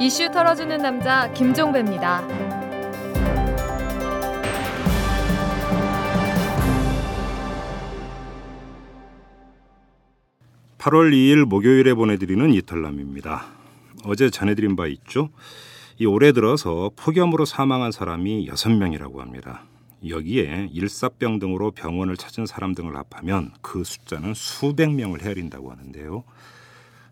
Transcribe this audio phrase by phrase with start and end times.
[0.00, 2.24] 이슈 털어주는 남자 김종배입니다.
[10.78, 13.46] 8월 2일 목요일에 보내드리는 이탈남입니다.
[14.04, 15.30] 어제 전해드린 바 있죠?
[15.98, 19.64] 이 올해 들어서 폭염으로 사망한 사람이 6명이라고 합니다.
[20.08, 26.22] 여기에 일사병 등으로 병원을 찾은 사람 등을 합하면 그 숫자는 수백 명을 헤아린다고 하는데요.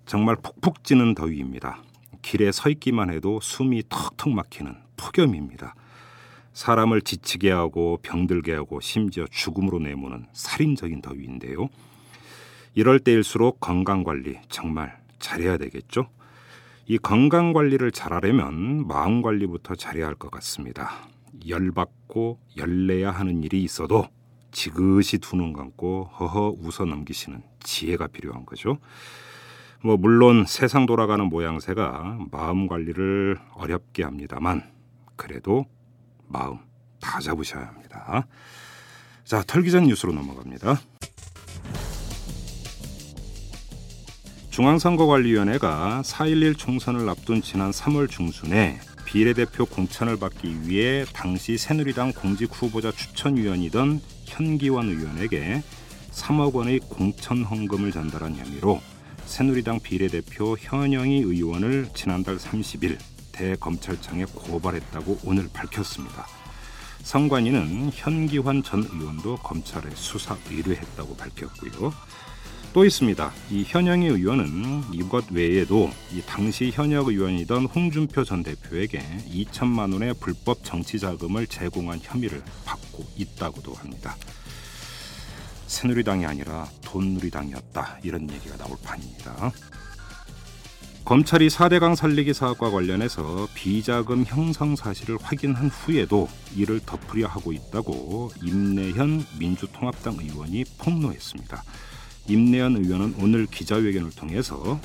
[0.06, 1.82] 정말 푹푹 찌는 더위입니다.
[2.26, 5.76] 길에 서 있기만 해도 숨이 턱턱 막히는 폭염입니다.
[6.54, 11.68] 사람을 지치게 하고 병들게 하고 심지어 죽음으로 내모는 살인적인 더위인데요.
[12.74, 16.08] 이럴 때일수록 건강 관리 정말 잘해야 되겠죠?
[16.88, 21.08] 이 건강 관리를 잘하려면 마음 관리부터 잘해야 할 것 같습니다.
[21.46, 24.08] 열받고 열내야 하는 일이 있어도
[24.50, 28.78] 지그시 두눈 감고 허허 웃어 넘기시는 지혜가 필요한 거죠.
[29.82, 34.62] 뭐 물론 세상 돌아가는 모양새가 마음 관리를 어렵게 합니다만
[35.16, 35.66] 그래도
[36.26, 36.58] 마음
[37.00, 38.26] 다 잡으셔야 합니다.
[39.24, 40.80] 자, 털기 전 뉴스로 넘어갑니다.
[44.50, 52.90] 중앙선거관리위원회가 4.11 총선을 앞둔 지난 3월 중순에 비례대표 공천을 받기 위해 당시 새누리당 공직 후보자
[52.90, 55.62] 추천위원이던 현기원 의원에게
[56.10, 58.80] 3억 원의 공천 헌금을 전달한 혐의로
[59.26, 62.96] 새누리당 비례대표 현영희 의원을 지난달 30일
[63.32, 66.26] 대검찰청에 고발했다고 오늘 밝혔습니다.
[67.02, 71.92] 성관위는 현기환 전 의원도 검찰에 수사 의뢰했다고 밝혔고요.
[72.72, 73.32] 또 있습니다.
[73.50, 80.62] 이 현영희 의원은 이것 외에도 이 당시 현역 의원이던 홍준표 전 대표에게 2천만 원의 불법
[80.62, 84.16] 정치 자금을 제공한 혐의를 받고 있다고도 합니다.
[85.66, 89.52] 새누리당이 아니라 돈누리당이었다 이런 얘기가 나올 판입니다.
[91.04, 99.24] 검찰이 4대강 살리기 사업과 관련해서 비자금 형성 사실을 확인한 후에도 이를 덮으려 하고 있다고 임내현
[99.38, 101.62] 민주통합당 의원이 폭로했습니다.
[102.28, 104.80] 임내현 의원은 오늘 기자회견을 통해서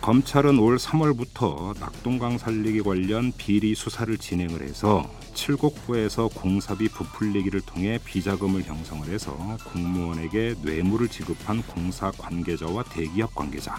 [0.00, 8.62] 검찰은 올 3월부터 낙동강 살리기 관련 비리 수사를 진행을 해서 칠곡부에서 공사비 부풀리기를 통해 비자금을
[8.62, 13.78] 형성을 해서 공무원에게 뇌물을 지급한 공사 관계자와 대기업 관계자,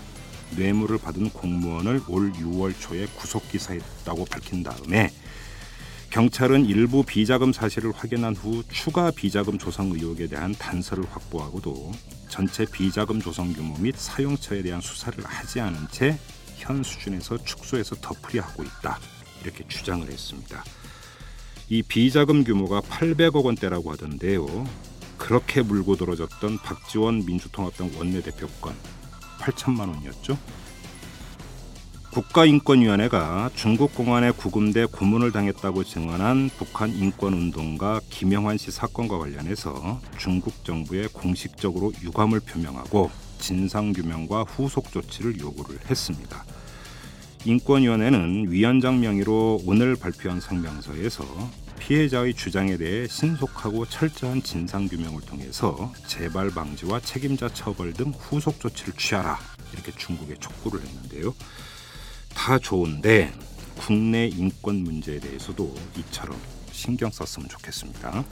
[0.56, 5.12] 뇌물을 받은 공무원을 올 6월 초에 구속 기사했다고 밝힌 다음에
[6.12, 11.92] 경찰은 일부 비자금 사실을 확인한 후 추가 비자금 조성 의혹에 대한 단서를 확보하고도
[12.30, 16.18] 전체 비자금 조성 규모 및 사용처에 대한 수사를 하지 않은 채
[16.58, 19.00] 현 수준에서 축소해서 덮으려 하고 있다.
[19.44, 20.64] 이렇게 주장을 했습니다.
[21.70, 24.46] 이 비자금 규모가 800억 원대라고 하던데요.
[25.18, 28.76] 그렇게 물고 들어졌던 박지원 민주통합당 원내대표권
[29.40, 30.38] 8천만 원이었죠.
[32.12, 41.08] 국가인권위원회가 중국 공안에 구금돼 고문을 당했다고 증언한 북한 인권운동가 김영환 씨 사건과 관련해서 중국 정부에
[41.12, 46.46] 공식적으로 유감을 표명하고 진상규명과 후속 조치를 요구를 했습니다.
[47.46, 51.24] 인권위원회는 위원장 명의로 오늘 발표한 성명서에서
[51.78, 59.38] 피해자의 주장에 대해 신속하고 철저한 진상규명을 통해서 재발 방지와 책임자 처벌 등 후속 조치를 취하라
[59.74, 61.36] 이렇게 중국에 촉구를 했는데요.
[62.34, 63.32] 다 좋은데
[63.78, 66.36] 국내 인권 문제에 대해서도 이처럼
[66.72, 68.26] 신경 썼으면 좋겠습니다.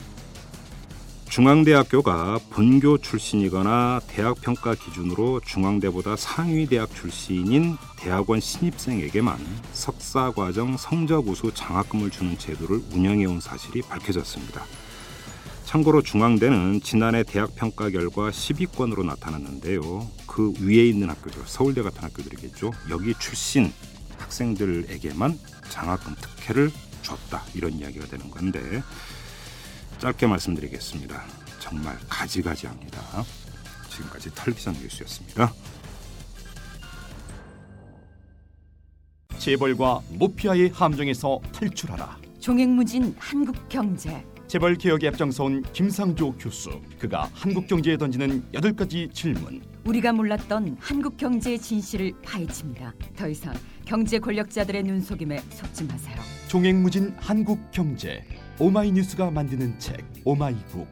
[1.34, 9.40] 중앙대학교가 본교 출신이거나 대학 평가 기준으로 중앙대보다 상위 대학 출신인 대학원 신입생에게만
[9.72, 14.64] 석사 과정 성적 우수 장학금을 주는 제도를 운영해 온 사실이 밝혀졌습니다.
[15.66, 20.08] 참고로 중앙대는 지난해 대학 평가 결과 10위권으로 나타났는데요.
[20.28, 22.70] 그 위에 있는 학교들, 서울대 같은 학교들이겠죠.
[22.92, 23.74] 여기 출신
[24.20, 25.40] 학생들에게만
[25.70, 26.70] 장학금 특혜를
[27.02, 28.84] 줬다 이런 이야기가 되는 건데
[30.00, 31.24] 짧게 말씀드리겠습니다.
[31.60, 33.02] 정말 가지가지합니다.
[33.90, 35.54] 지금까지 털기전 뉴스였습니다.
[39.38, 42.18] 재벌과 모피아의 함정에서 탈출하라.
[42.40, 44.26] 종횡무진 한국 경제.
[44.48, 46.82] 재벌 개혁에 앞장서온 김상조 교수.
[47.00, 49.62] 그가 한국 경제에 던지는 여덟 가지 질문.
[49.86, 52.94] 우리가 몰랐던 한국 경제의 진실을 파헤칩니다.
[53.16, 53.54] 더 이상
[53.86, 56.16] 경제 권력자들의 눈속임에 속지 마세요.
[56.48, 58.24] 종횡무진 한국 경제.
[58.64, 60.88] 오마이뉴스가 만드는 책 오마이북.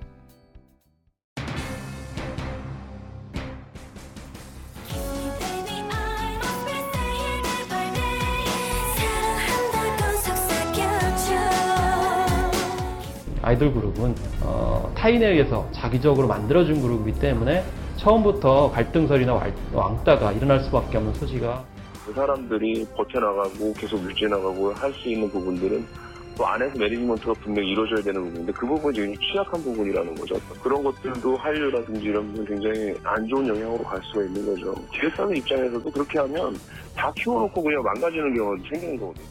[13.42, 17.64] 아이돌 그룹은 어, 타인에 의해서 자기적으로 만들어준 그룹이기 때문에
[17.96, 19.42] 처음부터 갈등설이나
[19.74, 21.64] 왕따가 일어날 수밖에 없는 소지가
[22.06, 26.11] 그 사람들이 버텨나가고 계속 유지해나가고 할 수 있는 부분들은
[26.42, 30.42] 또 안에서 매니지먼트가 분명히 이루어져야 되는 부분인데 그 부분이 지금 취약한 부분이라는 거죠.
[30.64, 34.74] 그런 것들도 한류라든지 이런 부분 굉장히 안 좋은 영향으로 갈 수가 있는 거죠.
[34.92, 36.58] 기획사는 입장에서도 그렇게 하면
[36.96, 39.26] 다 키워놓고 그냥 망가지는 경우도 생기는 거거든요.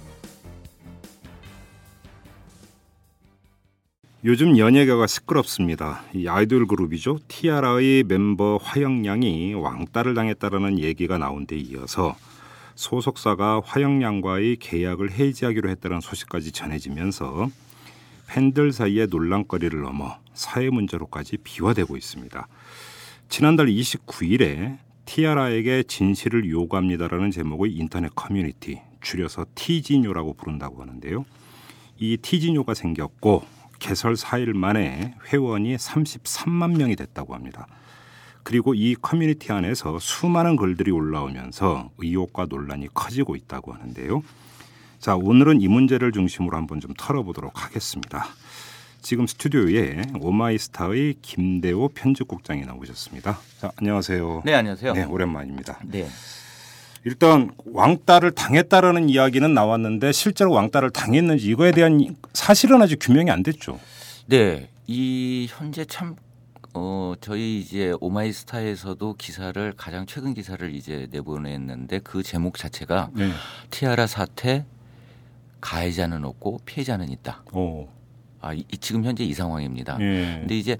[4.24, 6.02] 요즘 연예계가 시끄럽습니다.
[6.14, 7.18] 이 아이돌 그룹이죠.
[7.26, 12.14] 티아라의 멤버 화영양이 왕따를 당했다라는 얘기가 나온 데 이어서
[12.74, 17.48] 소속사가 화영양과의 계약을 해지하기로 했다는 소식까지 전해지면서
[18.28, 22.48] 팬들 사이의 논란거리를 넘어 사회 문제로까지 비화되고 있습니다.
[23.28, 31.24] 지난달 29일에 티아라에게 진실을 요구합니다라는 제목의 인터넷 커뮤니티 줄여서 티지뇨라고 부른다고 하는데요.
[31.98, 33.44] 이 티진요가 생겼고
[33.80, 37.66] 개설 4일 만에 회원이 33만 명이 됐다고 합니다.
[38.42, 44.22] 그리고 이 커뮤니티 안에서 수많은 글들이 올라오면서 의혹과 논란이 커지고 있다고 하는데요.
[44.98, 48.26] 자, 오늘은 이 문제를 중심으로 한번 좀 털어보도록 하겠습니다.
[49.02, 53.38] 지금 스튜디오에 오마이스타의 김대호 편집국장이 나오셨습니다.
[53.58, 54.42] 자, 안녕하세요.
[54.44, 54.92] 네, 안녕하세요.
[54.92, 55.78] 네, 오랜만입니다.
[55.84, 56.06] 네.
[57.04, 63.80] 일단 왕따를 당했다라는 이야기는 나왔는데 실제로 왕따를 당했는지 이거에 대한 사실은 아직 규명이 안 됐죠.
[64.26, 64.68] 네.
[64.86, 66.16] 이 현재 참
[66.74, 73.30] 어, 저희 이제 오마이스타에서도 기사를 가장 최근 기사를 이제 내보냈는데 그 제목 자체가 네.
[73.70, 74.64] 티아라 사태
[75.60, 77.42] 가해자는 없고 피해자는 있다.
[77.52, 77.88] 오.
[78.40, 79.98] 아, 이, 지금 현재 이 상황입니다.
[80.00, 80.38] 예.
[80.40, 80.78] 근데 이제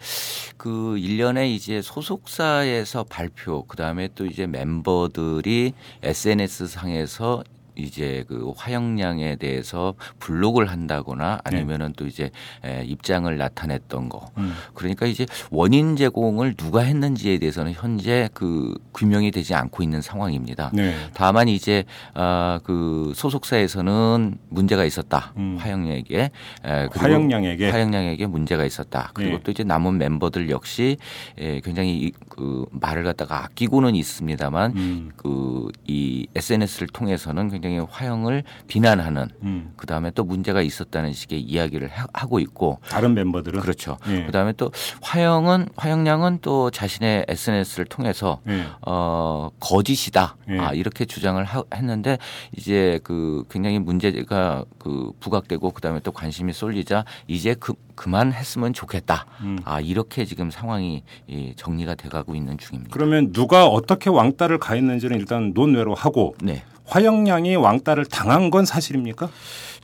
[0.57, 7.45] 그 일련의 이제 소속사에서 발표 그 다음에 또 이제 멤버들이 SNS 상에서
[7.81, 12.31] 이제 그 화영량에 대해서 블록을 한다거나 아니면은 또 이제
[12.65, 14.31] 에, 입장을 나타냈던 거.
[14.39, 14.55] 음.
[14.75, 20.71] 그러니까 이제 원인 제공을 누가 했는지에 대해서는 현재 그 규명이 되지 않고 있는 상황입니다.
[20.73, 20.95] 네.
[21.15, 21.85] 다만 이제
[22.15, 25.33] 아 그 소속사에서는 문제가 있었다.
[25.37, 25.57] 음.
[25.59, 26.31] 화영량에게
[26.65, 29.11] 에, 화영량에게 화영량에게 문제가 있었다.
[29.15, 29.43] 그리고 네.
[29.45, 30.97] 또 이제 남은 멤버들 역시
[31.39, 35.11] 에, 굉장히 이- 그 말을 갖다가 아끼고는 있습니다만 음.
[35.17, 39.73] 그이 SNS를 통해서는 굉장히 화영을 비난하는 음.
[39.77, 43.97] 그 다음에 또 문제가 있었다는 식의 이야기를 하- 하고 있고 다른 멤버들은 그렇죠.
[44.09, 44.25] 예.
[44.25, 44.71] 그 다음에 또
[45.03, 48.65] 화영은 화영량은 또 자신의 SNS를 통해서 예.
[48.87, 50.37] 어 거짓이다.
[50.51, 50.59] 예.
[50.59, 52.19] 아 이렇게 주장을 하, 했는데
[52.57, 59.27] 이제 그 굉장히 문제가 그 부각되고 그다음에 또 관심이 쏠리자 이제 그 그만했으면 좋겠다.
[59.43, 59.59] 음.
[59.65, 62.93] 아 이렇게 지금 상황이 이 정리가 돼가고 있는 중입니다.
[62.93, 66.63] 그러면 누가 어떻게 왕따를 가했는지는 일단 논외로 하고 네.
[66.91, 69.31] 화영량이 왕따를 당한 건 사실입니까?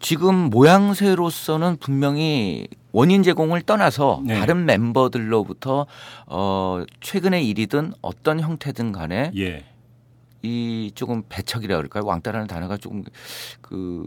[0.01, 4.39] 지금 모양새로서는 분명히 원인 제공을 떠나서 네.
[4.39, 5.87] 다른 멤버들로부터
[6.27, 9.65] 어 최근의 일이든 어떤 형태든 간에 예.
[10.43, 12.05] 이 조금 배척이라 그럴까요?
[12.05, 13.05] 왕따라는 단어가 조금
[13.61, 14.07] 그이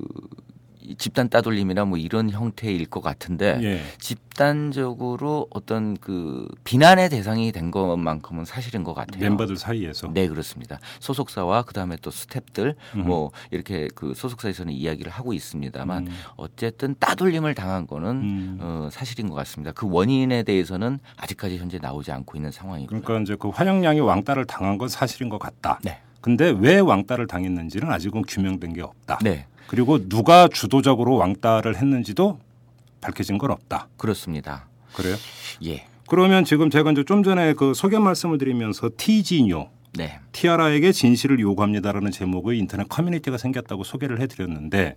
[0.97, 3.81] 집단 따돌림이나 뭐 이런 형태일 것 같은데 예.
[3.99, 9.21] 집단적으로 어떤 그 비난의 대상이 된 것만큼은 사실인 것 같아요.
[9.21, 10.11] 멤버들 사이에서.
[10.13, 10.79] 네 그렇습니다.
[10.99, 13.05] 소속사와 그 다음에 또 스탭들 음.
[13.05, 16.13] 뭐 이렇게 그 소속사에서는 이야기를 하고 있습니다만 음.
[16.37, 18.57] 어쨌든 따돌림을 당한 거는 음.
[18.61, 19.71] 어, 사실인 것 같습니다.
[19.71, 23.01] 그 원인에 대해서는 아직까지 현재 나오지 않고 있는 상황이고요.
[23.01, 25.79] 그러니까 이제 그 화영량이 왕따를 당한 건 사실인 것 같다.
[25.83, 25.99] 네.
[26.21, 29.19] 근데 왜 왕따를 당했는지는 아직은 규명된 게 없다.
[29.21, 32.39] 네 그리고 누가 주도적으로 왕따를 했는지도
[33.01, 33.87] 밝혀진 건 없다.
[33.97, 34.67] 그렇습니다.
[34.95, 35.15] 그래요?
[35.63, 35.85] 예.
[36.07, 40.19] 그러면 지금 제가 이제 좀 전에 그 소개 말씀을 드리면서 티지뇨 네.
[40.31, 44.95] 티아라에게 진실을 요구합니다라는 제목의 인터넷 커뮤니티가 생겼다고 소개를 해드렸는데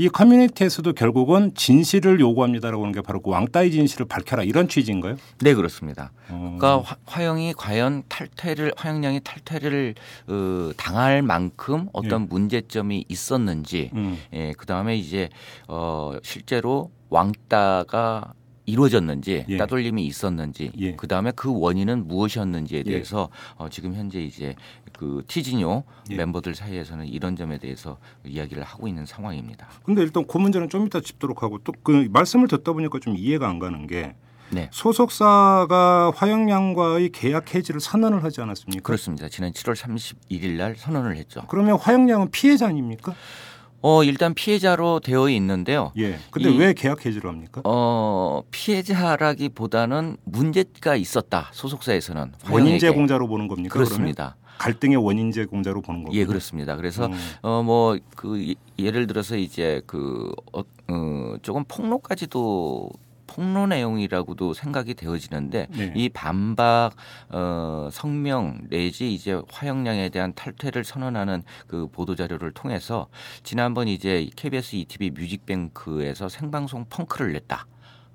[0.00, 5.16] 이 커뮤니티에서도 결국은 진실을 요구합니다라고 하는 게 바로 그 왕따의 진실을 밝혀라 이런 취지인가요?
[5.40, 6.12] 네 그렇습니다.
[6.28, 9.96] 어, 그러니까 화, 화영이 과연 탈퇴를 화영량이 탈퇴를
[10.28, 12.26] 어, 당할 만큼 어떤 예.
[12.26, 15.30] 문제점이 있었는지, 음, 예, 그 다음에 이제
[15.66, 18.34] 어, 실제로 왕따가
[18.68, 19.56] 이루어졌는지 예.
[19.56, 20.94] 따돌림이 있었는지 예.
[20.94, 22.82] 그 다음에 그 원인은 무엇이었는지에 예.
[22.82, 24.54] 대해서 어, 지금 현재 이제
[24.92, 26.16] 그 티지뇨 예.
[26.16, 29.66] 멤버들 사이에서는 이런 점에 대해서 이야기를 하고 있는 상황입니다.
[29.84, 33.48] 근데 일단 그 문제는 좀 이따 짚도록 하고 또 그 말씀을 듣다 보니까 좀 이해가
[33.48, 34.14] 안 가는 게
[34.50, 34.68] 네.
[34.72, 38.82] 소속사가 화영량과의 계약 해지를 선언을 하지 않았습니까?
[38.82, 39.28] 그렇습니다.
[39.28, 41.42] 지난 7월 31일 날 선언을 했죠.
[41.48, 43.14] 그러면 화영량은 피해자 아닙니까?
[43.80, 45.92] 어, 일단 피해자로 되어 있는데요.
[45.98, 46.18] 예.
[46.30, 47.60] 근데 이- 왜 계약 해지를 합니까?
[47.64, 51.48] 어, 피해자라기보다는 문제가 있었다.
[51.52, 52.78] 소속사에서는 원인 화영에게.
[52.78, 53.72] 제공자로 보는 겁니까?
[53.72, 54.36] 그렇습니다.
[54.38, 54.48] 그러면?
[54.58, 56.20] 갈등의 원인 제 공자로 보는 겁니까?
[56.20, 56.74] 예, 그렇습니다.
[56.74, 57.12] 그래서 음.
[57.42, 62.90] 어뭐 그 예를 들어서 이제 그 어, 어 조금 폭로까지도
[63.28, 65.92] 폭로 내용이라고도 생각이 되어지는데 네.
[65.94, 66.90] 이 반박
[67.28, 73.06] 어, 성명 내지 이제 화영량에 대한 탈퇴를 선언하는 그 보도 자료를 통해서
[73.44, 77.66] 지난번 이제 KBS ETV 뮤직뱅크에서 생방송 펑크를 냈다.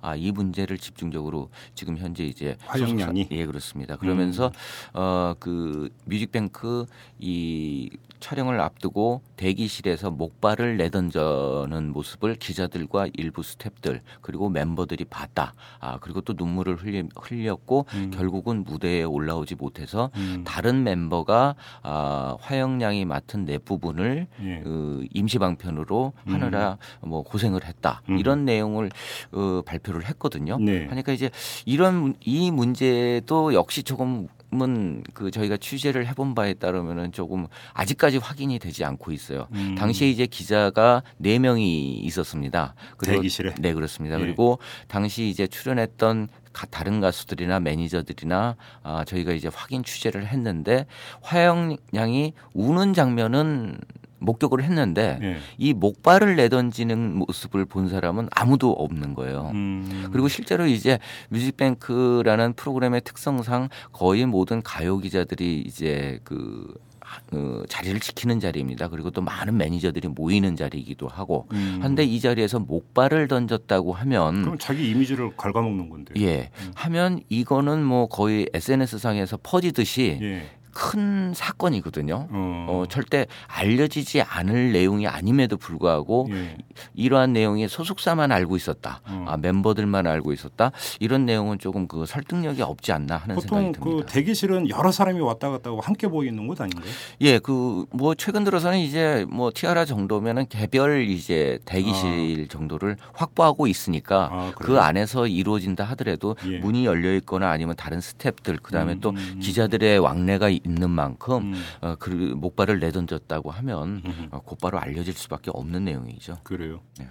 [0.04, 3.24] 아, 이 문제를 집중적으로 지금 현재 이제 화영량이?
[3.26, 3.96] 소속사- 예, 그렇습니다.
[3.96, 4.52] 그러면서
[4.94, 6.86] 어, 그 뮤직뱅크
[7.20, 15.54] 이 촬영을 앞두고 대기실에서 목발을 내던져는 모습을 기자들과 일부 스탭들 그리고 멤버들이 봤다.
[15.80, 20.44] 아, 그리고 또 눈물을 흘리, 흘렸고 결국은 무대에 올라오지 못해서 음.
[20.46, 24.62] 다른 멤버가 아, 화영량이 맡은 내 부분을 예.
[24.64, 28.18] 그 임시 방편으로 하느라 뭐 고생을 했다 음.
[28.18, 28.90] 이런 내용을
[29.32, 30.58] 어, 발표 를 했거든요.
[30.60, 30.88] 네.
[30.88, 31.30] 하니까 이제
[31.66, 38.18] 이런 문- 이 문제도 역시 조금 은 그 저희가 취재를 해본 바에 따르면은 조금 아직까지
[38.18, 39.48] 확인이 되지 않고 있어요.
[39.54, 39.74] 음.
[39.76, 42.76] 당시에 이제 기자가 네 명이 있었습니다.
[43.04, 43.56] 대기실에?
[43.60, 44.16] 네 그렇습니다.
[44.18, 44.20] 예.
[44.20, 50.86] 그리고 당시 이제 출연했던 가- 다른 가수들이나 매니저들이나 아, 저희가 이제 확인 취재를 했는데
[51.24, 53.78] 화영 양이 우는 장면은
[54.24, 55.38] 목격을 했는데 예.
[55.58, 59.52] 이 목발을 내던지는 모습을 본 사람은 아무도 없는 거예요.
[59.54, 60.10] 음.
[60.12, 61.00] 그리고 실제로 이제
[61.30, 66.74] 뮤직뱅크라는 프로그램의 특성상 거의 모든 가요 기자들이 이제 그
[67.32, 68.88] 어, 자리를 지키는 자리입니다.
[68.88, 71.80] 그리고 또 많은 매니저들이 모이는 자리이기도 하고 음.
[71.82, 76.14] 한데 이 자리에서 목발을 던졌다고 하면 그럼 자기 이미지를 갉아먹는 건데.
[76.18, 80.44] 예 하면 이거는 뭐 거의 SNS 상에서 퍼지듯이 예.
[80.74, 82.28] 큰 사건이거든요.
[82.32, 82.66] 어.
[82.70, 86.58] 어, 절대 알려지지 않을 내용이 아님에도 불구하고 예.
[86.94, 89.02] 이러한 내용이 소속사만 알고 있었다.
[89.06, 89.26] 어.
[89.28, 90.72] 아, 멤버들만 알고 있었다.
[91.00, 94.14] 이런 내용은 조금 그 설득력이 없지 않나 하는 보통 생각이 그 듭니다.
[94.14, 96.86] 대기실은 여러 사람이 왔다 갔다 하고 함께 보이는 곳 아닌가요?
[97.22, 104.30] 예, 그 뭐 최근 들어서는 이제 뭐 티아라 정도면은 개별 이제 대기실 정도를 확보하고 있으니까
[104.32, 104.80] 아, 그?
[104.80, 106.58] 안에서 이루어진다 하더라도 예.
[106.58, 109.40] 문이 열려 있거나 아니면 다른 스탭들 그다음에 음, 또 음.
[109.42, 111.64] 기자들의 왕래가 있는 만큼 음.
[111.82, 114.28] 어, 그 목발을 내던졌다고 하면 음.
[114.32, 116.38] 어, 곧바로 알려질 수밖에 없는 내용이죠.
[116.44, 116.82] 그래요.
[117.00, 117.08] 네.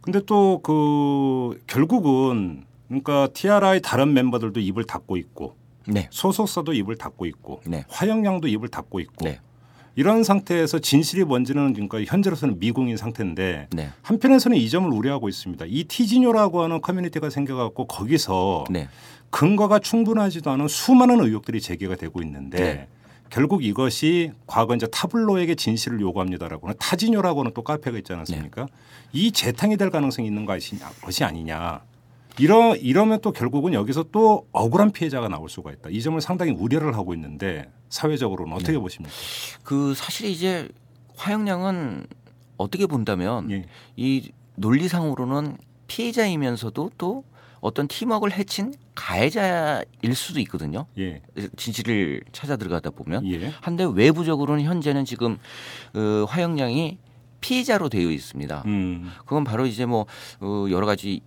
[0.00, 5.56] 근데 또 그 결국은 그러니까 티아라의 다른 멤버들도 입을 닫고 있고
[5.86, 6.08] 네.
[6.10, 7.84] 소속사도 입을 닫고 있고 네.
[7.88, 9.40] 화영양도 입을 닫고 있고 네.
[9.94, 13.90] 이런 상태에서 진실이 뭔지는 그러니까 현재로서는 미궁인 상태인데 네.
[14.02, 15.64] 한편에서는 이 점을 우려하고 있습니다.
[15.68, 18.88] 이 티지뇨라고 하는 커뮤니티가 생겨갖고 거기서 네.
[19.32, 22.88] 근거가 충분하지도 않은 수많은 의혹들이 제기가 되고 있는데 네.
[23.30, 28.66] 결국 이것이 과거 이제 타블로에게 진실을 요구합니다라고 하는 타지뇨라고 하는 또 카페가 있지 않았습니까?
[28.66, 28.72] 네.
[29.14, 31.80] 이 재탕이 될 가능성이 있는 것이, 것이 아니냐.
[32.38, 35.88] 이러, 이러면 또 결국은 여기서 또 억울한 피해자가 나올 수가 있다.
[35.88, 38.78] 이 점을 상당히 우려를 하고 있는데 사회적으로는 어떻게 네.
[38.78, 39.14] 보십니까?
[39.64, 40.68] 그 사실 이제
[41.16, 42.06] 화영량은
[42.58, 43.64] 어떻게 본다면 예.
[43.96, 47.24] 이 논리상으로는 피해자이면서도 또
[47.62, 50.84] 어떤 팀워크를 해친 가해자일 수도 있거든요.
[50.98, 51.22] 예.
[51.56, 53.24] 진실을 찾아 들어가다 보면.
[53.26, 53.52] 예.
[53.60, 55.38] 한데 외부적으로는 현재는 지금
[55.94, 56.98] 어, 화영량이
[57.40, 58.64] 피해자로 되어 있습니다.
[58.66, 59.10] 음.
[59.20, 60.06] 그건 바로 이제 뭐
[60.40, 61.20] 어, 여러 가지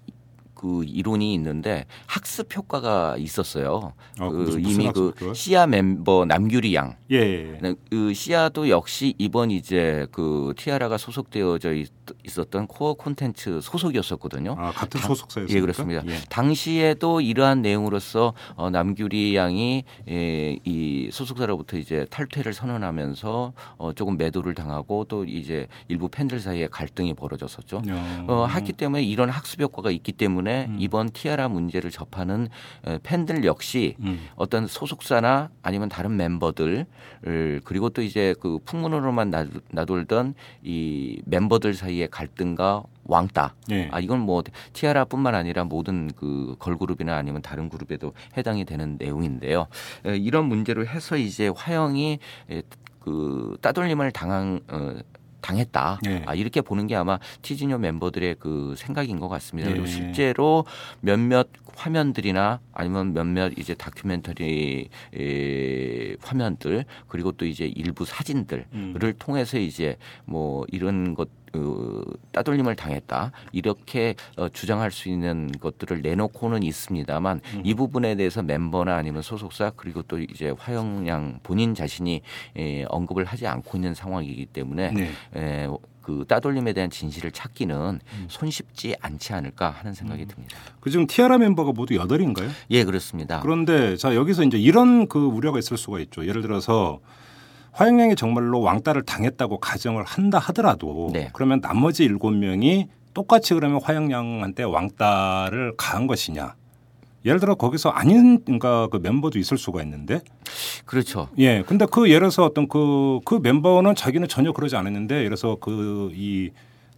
[0.55, 3.93] 그 이론이 있는데 학습 효과가 있었어요.
[4.19, 5.13] 아, 그 이미 그?
[5.35, 7.59] 시아 멤버 남규리 양 예, 예.
[7.61, 11.89] 네, 그 시아도 역시 이번 이제 그 티아라가 소속되어져 있,
[12.37, 14.55] 었던 코어 콘텐츠 소속이었었거든요.
[14.57, 15.55] 아, 같은 다- 소속사였습니까?
[15.57, 16.01] 예, 그렇습니다.
[16.07, 16.17] 예.
[16.29, 24.53] 당시에도 이러한 내용으로서 어, 남규리 양이 예, 이 소속사로부터 이제 탈퇴를 선언하면서 어, 조금 매도를
[24.55, 27.81] 당하고 또 이제 일부 팬들 사이에 갈등이 벌어졌었죠.
[27.87, 30.77] 어, 어, 했기 때문에 이런 학습 효과가 있기 때문에 음.
[30.79, 32.47] 이번 티아라 문제를 접하는
[32.85, 34.19] 에, 팬들 역시 음.
[34.35, 36.85] 어떤 소속사나 아니면 다른 멤버들
[37.63, 43.87] 그리고 또 이제 그 풍문으로만 나- 나돌던 이 멤버들 사이의 갈등과 왕따 예.
[43.91, 49.67] 아 이건 뭐 티아라뿐만 아니라 모든 그 걸그룹이나 아니면 다른 그룹에도 해당이 되는 내용인데요.
[50.05, 52.19] 에, 이런 문제로 해서 이제 화영이
[52.51, 52.61] 에,
[52.99, 54.95] 그 따돌림을 당한 어,
[55.45, 55.99] 당했다.
[56.07, 56.23] 예.
[56.25, 59.69] 아, 이렇게 보는 게 아마 티지뇨 멤버들의 그 생각인 것 같습니다.
[59.69, 59.91] 그리고 예.
[59.91, 60.65] 실제로
[61.01, 69.13] 몇몇 화면들이나 아니면 몇몇 이제 다큐멘터리 에, 화면들 그리고 또 이제 일부 사진들을 음.
[69.19, 72.01] 통해서 이제 뭐 이런 것 어,
[72.31, 77.61] 따돌림을 당했다 이렇게 어, 주장할 수 있는 것들을 내놓고는 있습니다만 음.
[77.63, 82.21] 이 부분에 대해서 멤버나 아니면 소속사 그리고 또 이제 화영양 본인 자신이
[82.57, 85.09] 에, 언급을 하지 않고 있는 상황이기 때문에 네.
[85.35, 85.67] 에,
[86.05, 88.25] 그 따돌림에 대한 진실을 찾기는 음.
[88.29, 90.55] 손쉽지 않지 않을까 하는 생각이 듭니다.
[90.79, 92.47] 그 지금 티아라 멤버가 모두 여덟인가요?
[92.69, 93.39] 예, 그렇습니다.
[93.39, 96.27] 그런데 자 여기서 이제 이런 그 우려가 있을 수가 있죠.
[96.27, 96.99] 예를 들어서
[97.71, 101.31] 화영양이 정말로 왕따를 당했다고 가정을 한다 하더라도 네.
[101.33, 106.53] 그러면 나머지 일곱 명이 똑같이 그러면 화영양한테 왕따를 가한 것이냐?
[107.25, 110.21] 예를 들어 거기서 아닌 그러니까 그 멤버도 있을 수가 있는데
[110.85, 111.29] 그렇죠.
[111.39, 111.63] 예.
[111.63, 116.11] 근데 그 예를 들어서 어떤 그, 그 멤버는 자기는 전혀 그러지 않았는데 예를 들어서 그
[116.13, 116.51] 이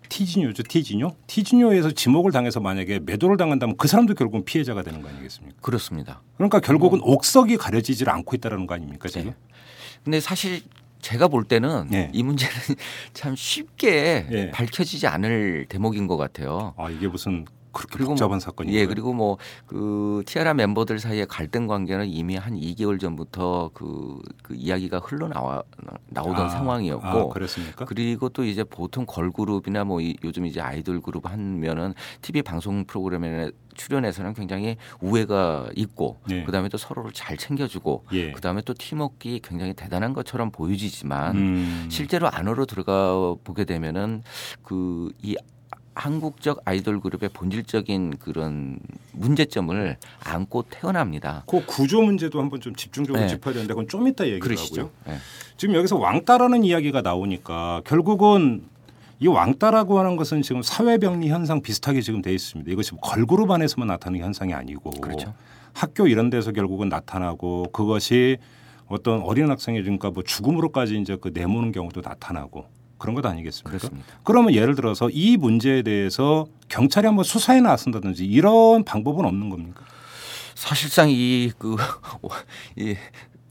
[0.10, 0.63] 티지뇨죠.
[0.63, 1.15] 티지뇨?
[1.27, 5.57] 티지뇨에서 지목을 당해서 만약에 매도를 당한다면 그 사람도 결국은 피해자가 되는 거 아니겠습니까?
[5.62, 6.22] 그렇습니다.
[6.36, 9.31] 그러니까 결국은 옥석이 가려지질 않고 있다는 거 아닙니까 지금?
[9.31, 9.36] 네.
[10.03, 10.62] 근데 사실
[11.01, 12.10] 제가 볼 때는 예.
[12.13, 12.53] 이 문제는
[13.13, 14.51] 참 쉽게 예.
[14.51, 16.74] 밝혀지지 않을 대목인 것 같아요.
[16.77, 17.46] 아 이게 무슨
[17.88, 18.79] 그렇게 복잡한 뭐- 사건이에요?
[18.79, 24.55] 예, 그리고 뭐 그 티아라 멤버들 사이의 갈등 관계는 이미 한 2개월 전부터 그, 그
[24.55, 25.63] 이야기가 흘러나와
[26.07, 27.86] 나오던 아, 상황이었고 아, 그랬습니까?
[27.86, 33.51] 그리고 또 이제 보통 걸그룹이나 뭐 이- 요즘 이제 아이돌 그룹 하면은 TV 방송 프로그램에
[33.75, 36.43] 출연해서는 굉장히 우애가 있고 예.
[36.43, 38.31] 그다음에 또 서로를 잘 챙겨주고 예.
[38.31, 41.88] 그다음에 또 팀워크가 굉장히 대단한 것처럼 보여지지만 음.
[41.89, 44.24] 실제로 안으로 들어가 보게 되면은
[44.63, 45.36] 그 이
[45.98, 48.80] 한국적 아이돌 그룹의 본질적인 그런
[49.13, 51.44] 문제점을 안고 태어납니다.
[51.48, 53.27] 그 구조 문제도 한번 좀 집중적으로 네.
[53.27, 54.82] 짚어야 되는데 그건 좀 이따 얘기를 그러시죠.
[54.82, 55.16] 하고요.
[55.16, 55.18] 예.
[55.58, 58.63] 지금 여기서 왕따라는 이야기가 나오니까 결국은
[59.20, 62.72] 이 왕따라고 하는 것은 지금 사회병리 현상 비슷하게 지금 돼 있습니다.
[62.72, 65.34] 이것이 걸그룹 안에서만 나타나는 현상이 아니고 그렇죠.
[65.74, 68.38] 학교 이런 데서 결국은 나타나고 그것이
[68.88, 72.66] 어떤 어린 학생이 그러니까 뭐 죽음으로까지 이제 그 내모는 경우도 나타나고
[72.98, 73.70] 그런 것 아니겠습니까?
[73.70, 74.08] 그렇습니다.
[74.24, 79.84] 그러면 예를 들어서 이 문제에 대해서 경찰이 한번 수사에 나선다든지 이런 방법은 없는 겁니까?
[80.56, 81.75] 사실상 이그
[82.77, 82.96] 이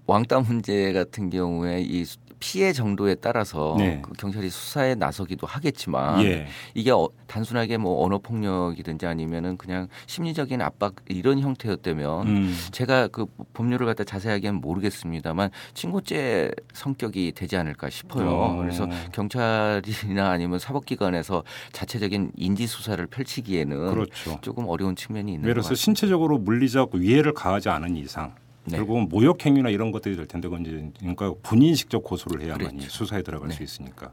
[0.07, 2.05] 왕따 문제 같은 경우에 이
[2.39, 4.01] 피해 정도에 따라서 네.
[4.03, 6.47] 그 경찰이 수사에 나서기도 하겠지만 예.
[6.75, 12.57] 이게 어, 단순하게 뭐 언어 폭력이든지 아니면은 그냥 심리적인 압박 이런 형태였다면 음.
[12.73, 18.31] 제가 그 법률을 갖다 자세하게는 모르겠습니다만 친고죄 성격이 되지 않을까 싶어요.
[18.31, 18.57] 어.
[18.57, 24.39] 그래서 경찰이나 아니면 사법기관에서 자체적인 인지 수사를 펼치기에는 그렇죠.
[24.43, 25.75] 조금 어려운 측면이 있는 예를 것 들어서.
[25.75, 28.35] 신체적으로 물리적 위해를 가하지 않은 이상
[28.67, 28.77] 네.
[28.77, 31.33] 결국은 모욕 행위나 이런 것들이 될 텐데 그건 이제 그러니까
[31.75, 32.91] 직접 고소를 해야만이 그렇죠.
[32.91, 33.55] 수사에 들어갈 네.
[33.55, 34.13] 수 있으니까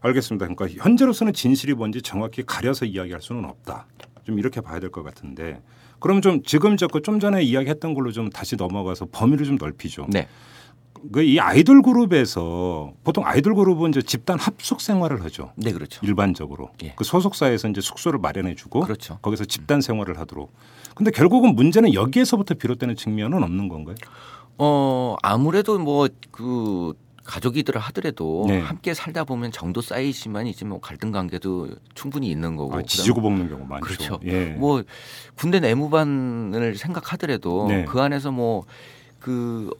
[0.00, 0.46] 알겠습니다.
[0.46, 3.86] 그러니까 현재로서는 진실이 뭔지 정확히 가려서 이야기할 수는 없다.
[4.24, 5.60] 좀 이렇게 봐야 될 것 같은데
[6.00, 10.06] 그럼 좀 지금 저그좀 전에 이야기했던 걸로 좀 다시 넘어가서 범위를 좀 넓히죠.
[10.10, 10.28] 네.
[11.12, 15.52] 그이 아이돌 그룹에서 보통 아이돌 그룹은 이제 집단 합숙 생활을 하죠.
[15.56, 16.04] 네, 그렇죠.
[16.04, 16.92] 일반적으로 예.
[16.96, 19.18] 그 소속사에서 이제 숙소를 마련해주고 그렇죠.
[19.22, 20.52] 거기서 집단 생활을 하도록.
[20.98, 23.94] 근데 결국은 문제는 여기에서부터 비롯되는 측면은 없는 건가요?
[24.58, 28.58] 어, 아무래도 뭐그 가족이더라 하더라도 네.
[28.58, 32.74] 함께 살다 보면 정도 쌓이지만 이제 뭐 갈등 관계도 충분히 있는 거고.
[32.74, 33.84] 아, 지지고 볶는 경우 많죠.
[33.84, 34.20] 그렇죠.
[34.24, 34.46] 예.
[34.46, 34.82] 뭐
[35.36, 37.84] 군대 내무반을 생각하더라도 네.
[37.84, 38.64] 그 안에서 뭐
[39.20, 39.70] 그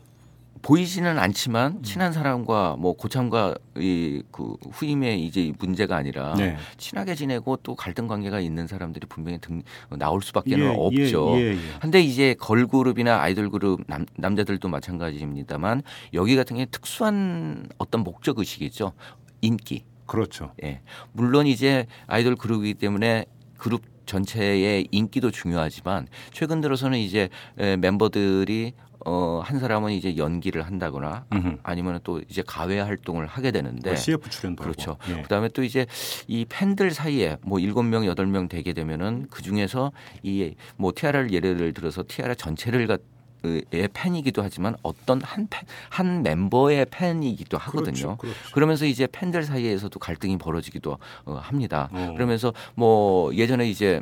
[0.62, 1.18] 보이지는 음.
[1.18, 6.56] 않지만 친한 사람과 뭐 고참과 이 그 후임의 이제 문제가 아니라 네.
[6.76, 11.32] 친하게 지내고 또 갈등 관계가 있는 사람들이 분명히 등, 나올 수밖에 예, 는 없죠.
[11.38, 11.58] 예, 예, 예.
[11.80, 15.82] 근데 이제 걸그룹이나 아이돌 그룹 남, 남자들도 마찬가지입니다만
[16.14, 18.92] 여기 같은 경우에 특수한 어떤 목적 의식이죠.
[19.40, 19.84] 인기.
[20.06, 20.52] 그렇죠.
[20.62, 20.80] 예.
[21.12, 23.24] 물론 이제 아이돌 그룹이기 때문에
[23.56, 28.72] 그룹 전체의 인기도 중요하지만 최근 들어서는 이제 에, 멤버들이
[29.06, 31.58] 어, 한 사람은 이제 연기를 한다거나 음흠.
[31.62, 34.96] 아니면 또 이제 가외 활동을 하게 되는데 뭐 CF 출연도 그렇죠.
[35.10, 35.22] 예.
[35.22, 35.86] 그다음에 또 이제
[36.26, 39.92] 이 팬들 사이에 뭐 일곱 명 여덟 명 되게 되면은 그 중에서
[40.24, 43.00] 이 뭐 티아라를 예를 들어서 티아라 전체를 갖
[43.44, 48.16] 의 팬이기도 하지만 어떤 한, 팬, 한 멤버의 팬이기도 하거든요.
[48.16, 48.16] 그렇죠.
[48.16, 48.38] 그렇죠.
[48.52, 51.88] 그러면서 이제 팬들 사이에서도 갈등이 벌어지기도 어, 합니다.
[51.92, 52.14] 어.
[52.16, 54.00] 그러면서 뭐 예전에 이제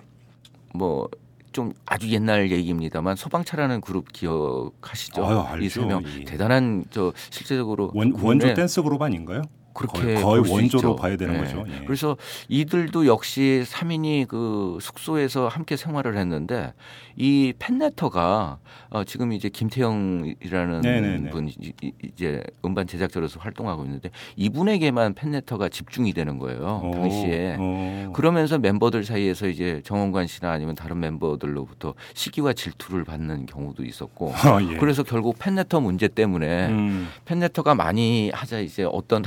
[0.75, 5.27] 뭐좀 아주 옛날 얘기입니다만 소방차라는 그룹 기억하시죠?
[5.27, 5.65] 아유, 알죠.
[5.65, 6.25] 이세명 예.
[6.25, 9.43] 대단한 저 실제적으로 원, 원조 댄스 그룹 아닌가요?
[9.77, 10.97] 그렇게 거의, 거의 원조로.
[10.97, 11.41] 봐야 되는 네.
[11.41, 11.65] 거죠.
[11.69, 11.85] 예.
[11.85, 12.17] 그래서
[12.49, 16.73] 이들도 역시 3인이 그 숙소에서 함께 생활을 했는데
[17.17, 18.59] 이 팬레터가
[18.91, 21.31] 어, 지금 이제 김태형이라는 네네네.
[21.31, 26.81] 분 이- 이- 이제 음반 제작자로서 활동하고 있는데 이분에게만 팬레터가 집중이 되는 거예요.
[26.85, 27.57] 어, 당시에.
[27.59, 28.13] 어.
[28.15, 34.61] 그러면서 멤버들 사이에서 이제 정원관 씨나 아니면 다른 멤버들로부터 시기와 질투를 받는 경우도 있었고 아,
[34.63, 34.77] 예.
[34.77, 37.09] 그래서 결국 팬레터 문제 때문에 음.
[37.25, 39.23] 팬레터가 많이 하자 이제 어떤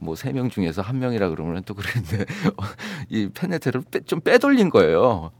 [0.00, 2.24] 뭐 세 명 중에서 한 명이라 그러면 또 그랬는데
[3.10, 3.28] 이
[3.90, 5.30] 빼, 좀 빼돌린 거예요.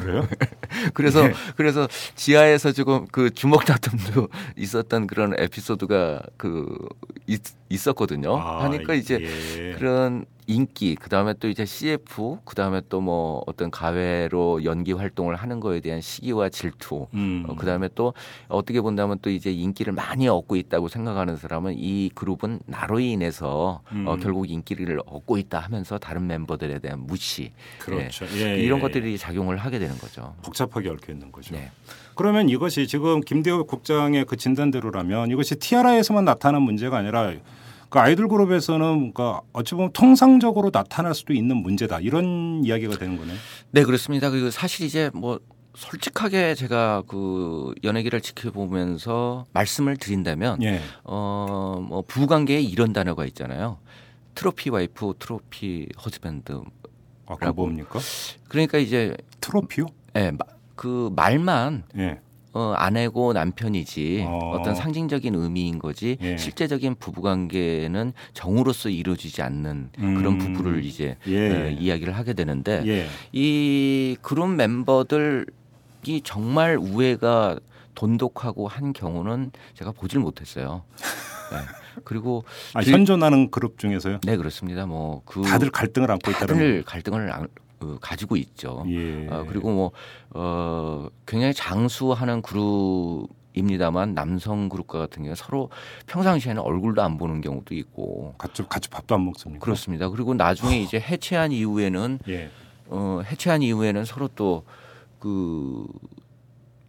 [0.00, 0.28] 그래요?
[0.94, 1.32] 그래서 네.
[1.56, 6.66] 그래서 지하에서 조금 그 주먹 다툼도 있었던 그런 에피소드가 그
[7.26, 8.36] 있, 있었거든요.
[8.36, 9.72] 아, 하니까 이제 예.
[9.78, 15.80] 그런 인기 그다음에 또 이제 CF 그다음에 또 뭐 어떤 가회로 연기 활동을 하는 거에
[15.80, 17.44] 대한 시기와 질투 음.
[17.48, 18.12] 어, 그다음에 또
[18.48, 24.14] 어떻게 본다면 또 이제 인기를 많이 얻고 있다고 생각하는 사람은 이 그룹은 나로 인해서 어,
[24.14, 24.20] 음.
[24.20, 28.26] 결국 인기를 얻고 있다 하면서 다른 멤버들에 대한 무시 그렇죠.
[28.34, 28.82] 예, 예, 이런 예.
[28.82, 30.34] 것들이 작용을 하게 되는 거죠.
[30.42, 31.54] 복잡하게 얽혀 있는 거죠.
[31.54, 31.70] 네.
[32.14, 37.32] 그러면 이것이 지금 김대호 국장의 그 진단대로라면 이것이 티아라에서만 나타난 문제가 아니라
[37.88, 43.36] 그 아이돌 그룹에서는 그러니까 어찌 보면 통상적으로 나타날 수도 있는 문제다 이런 이야기가 되는 거네요.
[43.70, 44.30] 네 그렇습니다.
[44.30, 45.40] 그리고 사실 이제 뭐
[45.74, 50.80] 솔직하게 제가 그 연예계를 지켜보면서 말씀을 드린다면 예.
[51.04, 53.78] 어뭐 부부관계에 이런 단어가 있잖아요.
[54.34, 56.60] 트로피 와이프, 트로피 허즈밴드.
[57.28, 57.44] 아, 그.
[57.46, 57.98] 뭡니까?
[58.48, 59.86] 그러니까 이제 트로피요?
[60.16, 60.38] 예, 마-
[60.74, 62.20] 그 말만 예.
[62.54, 64.54] 어, 아내고 남편이지 어.
[64.54, 64.62] 어.
[64.62, 66.36] 떤 상징적인 의미인 거지 예.
[66.36, 70.38] 실제적인 부부관계는 정으로서 이루어지지 않는 그런 음.
[70.38, 71.50] 부부를 이제 예.
[71.50, 73.06] 어, 이야기를 하게 되는데 예.
[73.32, 75.44] 이 그룹 멤버들이
[76.24, 77.58] 정말 우애가
[77.94, 80.82] 돈독하고 한 경우는 제가 보질 못했어요.
[81.52, 81.58] 네.
[82.04, 84.20] 그리고 아, 그- 현존하는 그룹 중에서요.
[84.24, 84.86] 네 그렇습니다.
[84.86, 87.48] 뭐 그 다들 갈등을 안고 있다는 다들 갈등을 안-
[87.80, 88.84] 어, 가지고 있죠.
[88.88, 89.28] 예.
[89.28, 89.90] 어, 그리고 뭐
[90.30, 95.70] 어, 굉장히 장수하는 그룹 입니다만 남성 그룹과 같은 경우 는 서로
[96.06, 99.64] 평상시에는 얼굴도 안 보는 경우도 있고 같이 같이 밥도 안 먹습니까?
[99.64, 100.08] 그렇습니다.
[100.10, 102.50] 그리고 나중에 이제 해체한 이후에는 예.
[102.86, 105.86] 어, 해체한 이후에는 서로 또그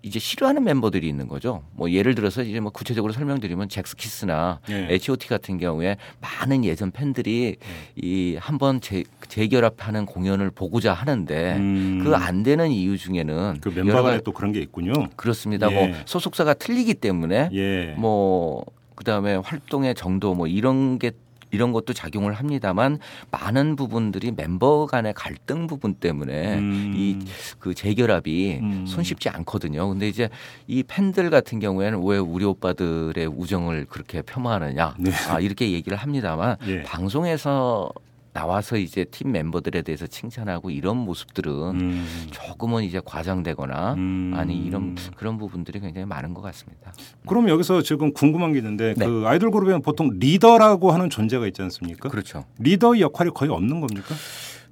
[0.01, 1.63] 이제 싫어하는 멤버들이 있는 거죠.
[1.73, 4.87] 뭐 예를 들어서 이제 뭐 구체적으로 설명드리면 잭스키스나 예.
[4.91, 7.65] H.O.T 같은 경우에 많은 예전 팬들이 네.
[7.95, 12.01] 이 한번 재, 재결합하는 공연을 보고자 하는데 음.
[12.03, 14.93] 그안 되는 이유 중에는 그 멤버 간에 또 그런 게 있군요.
[15.17, 15.69] 그렇습니다.
[15.69, 15.75] 예.
[15.75, 17.95] 뭐 소속사가 틀리기 때문에 예.
[17.97, 18.63] 뭐
[18.95, 21.11] 그다음에 활동의 정도 뭐 이런 게
[21.51, 22.99] 이런 것도 작용을 합니다만
[23.31, 26.93] 많은 부분들이 멤버 간의 갈등 부분 때문에 음.
[26.95, 28.85] 이그 재결합이 음.
[28.87, 29.89] 손쉽지 않거든요.
[29.89, 30.29] 근데 이제
[30.67, 35.11] 이 팬들 같은 경우에는 왜 우리 오빠들의 우정을 그렇게 폄하하느냐 네.
[35.29, 36.83] 아, 이렇게 얘기를 합니다만 예.
[36.83, 37.91] 방송에서
[38.33, 42.05] 나와서 이제 팀 멤버들에 대해서 칭찬하고 이런 모습들은 음.
[42.31, 44.33] 조금은 이제 과장되거나 음.
[44.35, 46.93] 아니 이런 그런 부분들이 굉장히 많은 것 같습니다.
[47.27, 49.05] 그럼 여기서 지금 궁금한 게 있는데 네.
[49.05, 52.09] 그 아이돌 그룹에는 보통 리더라고 하는 존재가 있지 않습니까?
[52.09, 52.45] 그렇죠.
[52.59, 54.15] 리더의 역할이 거의 없는 겁니까?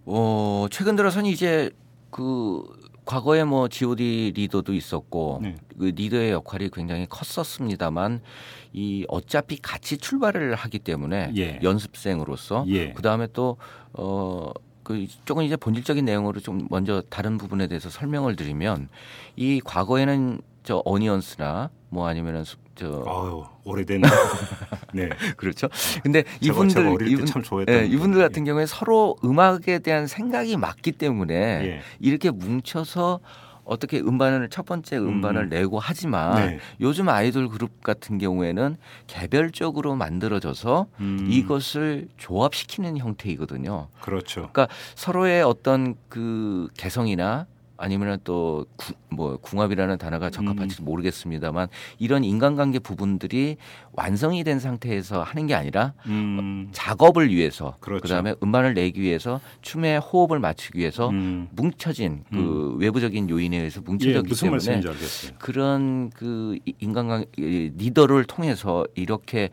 [0.06, 1.72] 어, 최근 들어서는 이제
[2.10, 2.63] 그
[3.08, 5.56] 과거에 뭐 G.O.D 리더도 있었고 네.
[5.80, 8.22] 그 리더의 역할이 굉장히 컸었습니다만
[8.74, 11.60] 이 어차피 같이 출발을 하기 때문에 예.
[11.63, 12.93] 연습생으로서 예.
[12.93, 13.58] 그 다음에 또
[13.93, 14.54] 어
[14.88, 18.88] 그 조금 이제 본질적인 내용으로 좀 먼저 다른 부분에 대해서 설명을 드리면
[19.36, 24.01] 이 과거에는 저 어니언스나 뭐 아니면은 수- 저 아유 오래된
[24.93, 25.69] 네 그렇죠.
[26.03, 28.21] 근데 제가- 이분들 제가 때 이분 참 좋아했던 예, 이분들 분들.
[28.21, 31.82] 같은 경우에 서로 음악에 대한 생각이 맞기 때문에 예.
[32.01, 33.21] 이렇게 뭉쳐서
[33.63, 35.49] 어떻게 음반을 첫 번째 음반을 음.
[35.49, 36.60] 내고 하지만 네.
[36.82, 38.75] 요즘 아이돌 그룹 같은 경우에는
[39.08, 43.88] 개별적으로 만들어져서 음, 이것을 조합시키는 형태이거든요.
[44.01, 44.49] 그렇죠.
[44.51, 47.45] 그러니까 서로의 어떤 그 개성이나
[47.78, 48.66] 아니면 또
[49.18, 53.58] 뭐 궁합이라는 단어가 적합할지 모르겠습니다만 이런 인간관계 부분들이
[54.01, 58.03] 완성이 된 상태에서 하는 게 아니라 음, 작업을 위해서 그렇죠.
[58.03, 61.47] 그다음에 음반을 내기 위해서 춤의 호흡을 맞추기 위해서 음.
[61.53, 64.81] 뭉쳐진 그 외부적인 요인에 의해서 뭉쳐졌기 예, 때문에.
[65.39, 69.49] 그런 그 인간관 이 리더를 통해서 이렇게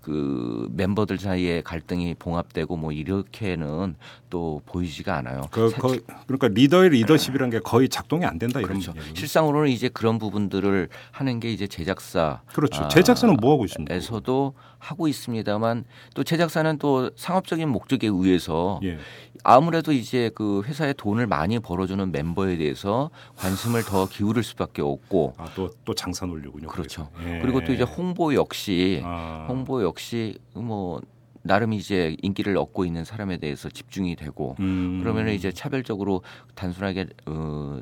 [0.00, 3.94] 그 멤버들 사이에 갈등이 봉합되고 뭐 이렇게는
[4.30, 5.42] 또 보이지가 않아요.
[5.52, 8.92] 그, 사- 거, 그러니까 리더의 리더십이라는 게 거의 작동이 안 된다 이런 그렇죠.
[8.96, 9.14] 얘기예요.
[9.14, 12.82] 실상으로는 이제 그런 부분들을 하는 게 이제 제작사 그렇죠.
[12.84, 13.94] 아, 제작사는 뭐 하고 있습니까?
[13.94, 18.98] 에서도 하고 있습니다만 또 제작사는 또 상업적인 목적에 의해서 예.
[19.44, 25.50] 아무래도 이제 그 회사에 돈을 많이 벌어주는 멤버에 대해서 관심을 더 기울일 수밖에 없고 아,
[25.54, 26.68] 또, 또 장사 놀려군요.
[26.68, 27.08] 그렇죠.
[27.24, 27.40] 예.
[27.40, 31.00] 그리고 또 이제 홍보 역시 아, 홍보 역시 뭐
[31.42, 35.00] 나름 이제 인기를 얻고 있는 사람에 대해서 집중이 되고 음.
[35.02, 36.22] 그러면 은 이제 차별적으로
[36.54, 37.80] 단순하게 어,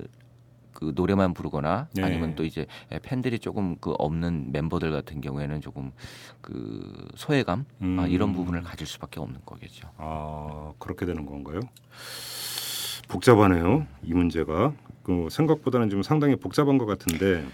[0.79, 2.05] 그 노래만 부르거나 네.
[2.05, 2.65] 아니면 또 이제
[3.03, 5.91] 팬들이 조금 그 없는 멤버들 같은 경우에는 조금
[6.41, 8.07] 그 소외감 아, 음.
[8.09, 9.89] 이런 부분을 가질 수밖에 없는 거겠죠.
[9.97, 11.59] 아 그렇게 되는 건가요?
[13.09, 17.45] 복잡하네요 이 문제가 그 생각보다는 좀 상당히 복잡한 것 같은데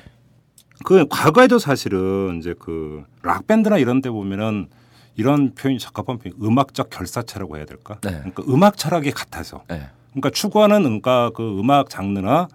[0.84, 4.68] 그 과거에도 사실은 이제 그 락 밴드나 이런 데 보면은
[5.16, 7.98] 이런 표현이 적합한 표현 음악적 결사체라고 해야 될까?
[8.02, 8.10] 네.
[8.18, 9.88] 그러니까 음악 철학이 같아서 네.
[10.10, 12.48] 그러니까 추구하는 음악 그 음악 장르나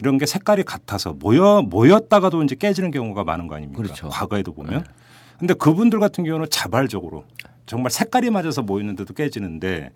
[0.00, 3.82] 이런 게 색깔이 같아서 모여 모였다가도 이제 깨지는 경우가 많은 거 아닙니까?
[3.82, 4.08] 그렇죠.
[4.08, 4.82] 과거에도 보면.
[4.82, 4.90] 네.
[5.38, 7.24] 근데 그분들 같은 경우는 자발적으로
[7.66, 9.90] 정말 색깔이 맞아서 모이는데도 깨지는데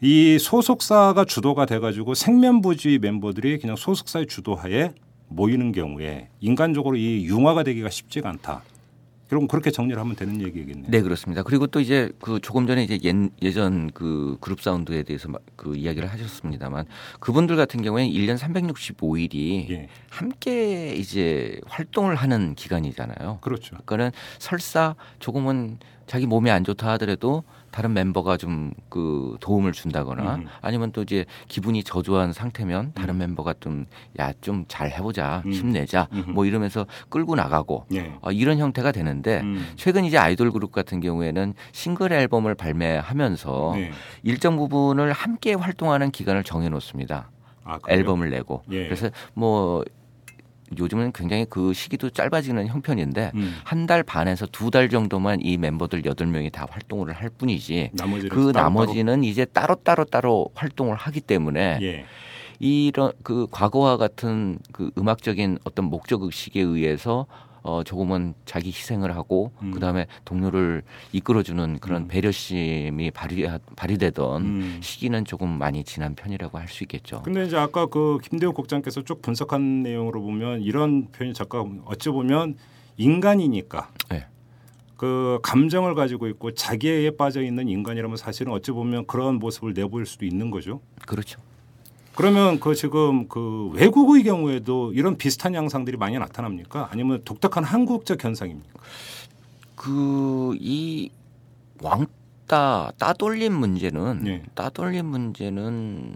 [0.00, 4.90] 이 소속사가 주도가 돼가지고 생면부주의 멤버들이 그냥 소속사의 주도하에
[5.28, 8.62] 모이는 경우에 인간적으로 이 융화가 되기가 쉽지가 않다.
[9.34, 10.86] 그럼 그렇게 정리를 하면 되는 얘기겠네요.
[10.88, 11.42] 네 그렇습니다.
[11.42, 15.74] 그리고 또 이제 그 조금 전에 이제 예, 예전 그 그룹 사운드에 대해서 마- 그
[15.74, 16.84] 이야기를 하셨습니다만
[17.18, 23.38] 그분들 같은 경우에는 1년 365일이 예, 함께 이제 활동을 하는 기간이잖아요.
[23.40, 23.70] 그렇죠.
[23.84, 27.42] 그러니까는 설사 조금은 자기 몸이 안 좋다 하더라도
[27.74, 30.46] 다른 멤버가 좀 그 도움을 준다거나 음.
[30.60, 33.86] 아니면 또 이제 기분이 저조한 상태면 다른 멤버가 좀
[34.20, 35.50] 야 좀 잘 해보자 음.
[35.52, 36.30] 힘내자 음흠.
[36.30, 38.12] 뭐 이러면서 끌고 나가고 예.
[38.20, 39.66] 어, 이런 형태가 되는데 음.
[39.74, 43.90] 최근 이제 아이돌 그룹 같은 경우에는 싱글 앨범을 발매하면서 네.
[44.22, 47.30] 일정 부분을 함께 활동하는 기간을 정해놓습니다.
[47.64, 47.78] 아?
[47.88, 48.84] 앨범을 내고 예.
[48.84, 49.82] 그래서 뭐
[50.78, 53.56] 요즘은 굉장히 그 시기도 짧아지는 형편인데 음.
[53.64, 57.90] 한달 반에서 두 달 정도만 이 멤버들 여덟 명이 다 활동을 할 뿐이지
[58.28, 58.52] 그 따로따로?
[58.52, 62.04] 나머지는 이제 따로 따로 따로 활동을 하기 때문에 예.
[62.60, 67.26] 이런 그 과거와 같은 그 음악적인 어떤 목적 의식에 의해서
[67.64, 69.70] 어 조금은 자기 희생을 하고 음.
[69.72, 72.08] 그다음에 동료를 이끌어주는 그런 음.
[72.08, 74.78] 배려심이 발휘 발휘되던 음.
[74.82, 77.22] 시기는 조금 많이 지난 편이라고 할 수 있겠죠.
[77.22, 82.56] 근데 이제 아까 그 김대호 국장께서 쭉 분석한 내용으로 보면 이런 표현이 잠깐 어찌 보면
[82.96, 84.26] 인간이니까 네.
[84.96, 90.26] 그 감정을 가지고 있고 자기에 빠져 있는 인간이라면 사실은 어찌 보면 그런 모습을 내보일 수도
[90.26, 90.80] 있는 거죠.
[91.06, 91.40] 그렇죠.
[92.16, 96.88] 그러면 그 지금 그 외국의 경우에도 이런 비슷한 양상들이 많이 나타납니까?
[96.92, 98.80] 아니면 독특한 한국적 현상입니까?
[99.76, 101.10] 그 이
[101.82, 104.42] 왕따 따돌림 문제는 네.
[104.54, 106.14] 따돌림 문제는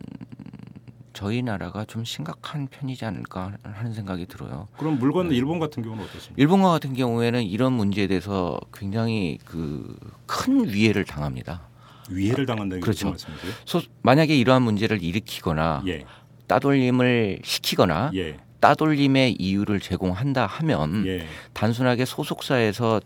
[1.13, 4.69] 저희 나라가 좀 심각한 편이지 않을까 하는 생각이 들어요.
[4.79, 6.35] 그럼 물건 일본 같은 경우는 어떻습니까?
[6.37, 11.63] 일본과 같은 경우에는 이런 문제에 대해서 굉장히 그 큰 위해를 당합니다.
[12.09, 13.11] 위해를 당한다는 게 그렇죠.
[13.11, 13.53] 말씀이세요?
[13.65, 16.05] 소, 만약에 이러한 문제를 일으키거나 예,
[16.47, 21.27] 따돌림을 시키거나 예, 따돌림의 이유를 제공한다 하면 예.
[21.53, 23.01] 단순하게 소속사에서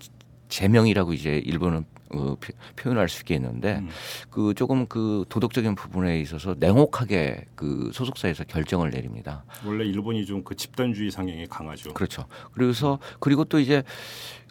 [0.48, 1.84] 제명이라고 이제 일본은
[2.14, 3.88] 어, 표- 표현할 수 있겠는데 음.
[4.28, 9.44] 그 조금 그 도덕적인 부분에 있어서 냉혹하게 그 소속사에서 결정을 내립니다.
[9.64, 11.94] 원래 일본이 좀 그 집단주의 상향이 강하죠.
[11.94, 12.26] 그렇죠.
[12.52, 13.82] 그래서 그리고 또 이제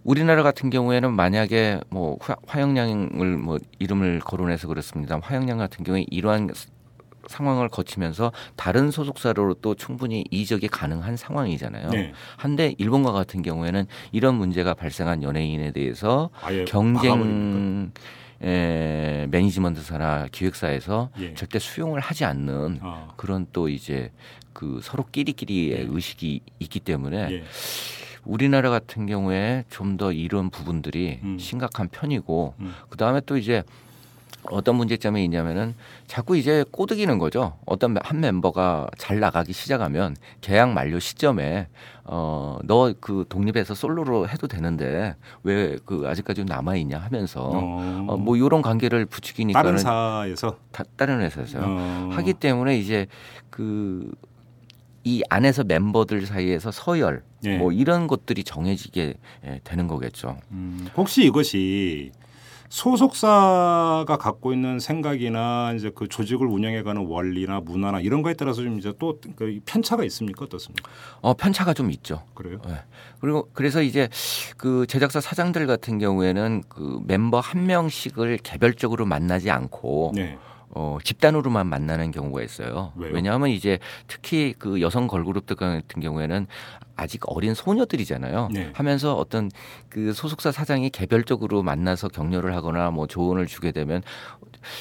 [0.04, 5.20] 우리나라 같은 경우에는 만약에 뭐 화- 화영량을 뭐 이름을 거론해서 그렇습니다.
[5.22, 6.50] 화영량 같은 경우에 이러한
[7.28, 11.90] 상황을 거치면서 다른 소속사로 또 충분히 이적이 가능한 상황이잖아요.
[11.90, 12.14] 네.
[12.36, 16.30] 한데 일본과 같은 경우에는 이런 문제가 발생한 연예인에 대해서?
[16.66, 17.92] 경쟁
[18.44, 21.36] 에, 매니지먼트사나 기획사에서 예.
[21.36, 24.12] 절대 수용을 하지 않는 아, 그런 또 이제
[24.52, 25.88] 그 서로 끼리끼리의 네.
[25.88, 27.44] 의식이 있기 때문에 예.
[28.26, 31.38] 우리나라 같은 경우에 좀 더 이런 부분들이 음.
[31.40, 32.74] 심각한 편이고 음.
[32.90, 33.64] 그 다음에 또 이제
[34.50, 35.76] 어떤 문제점이 있냐면은
[36.08, 37.58] 자꾸 이제 꼬드기는 거죠.
[37.66, 41.68] 어떤 한 멤버가 잘 나가기 시작하면 계약 만료 시점에
[42.06, 48.18] 어 너 그 독립해서 솔로로 해도 되는데 왜 그 아직까지 남아 있냐 하면서 어, 어,
[48.18, 51.64] 뭐 이런 관계를 부추기니까는 다른 사에서 다, 다른 회사에서요.
[51.64, 53.06] 어, 하기 때문에 이제
[53.52, 54.10] 그
[55.04, 57.58] 이 안에서 멤버들 사이에서 서열 예.
[57.58, 59.14] 뭐 이런 것들이 정해지게
[59.46, 60.38] 예, 되는 거겠죠.
[60.52, 62.12] 음, 혹시 이것이
[62.72, 68.94] 소속사가 갖고 있는 생각이나 이제 그 조직을 운영해가는 원리나 문화나 이런 거에 따라서 좀 이제
[68.98, 70.90] 또그 편차가 있습니까 어떻습니까?
[71.20, 72.24] 어 편차가 좀 있죠.
[72.34, 72.62] 그래요?
[73.20, 74.08] 그리고 그래서 이제
[74.56, 80.38] 그 제작사 사장들 같은 경우에는 그 멤버 한 명씩을 개별적으로 만나지 않고 네.
[80.74, 82.94] 어, 집단으로만 만나는 경우가 있어요.
[82.96, 83.14] 왜요?
[83.14, 86.48] 왜냐하면 이제 특히 그 여성 걸그룹 들 같은 경우에는
[86.96, 88.50] 아직 어린 소녀들이잖아요.
[88.54, 88.72] 네.
[88.74, 89.50] 하면서 어떤
[89.90, 94.04] 그 소속사 사장이 개별적으로 만나서 격려를 하거나 뭐 조언을 주게 되면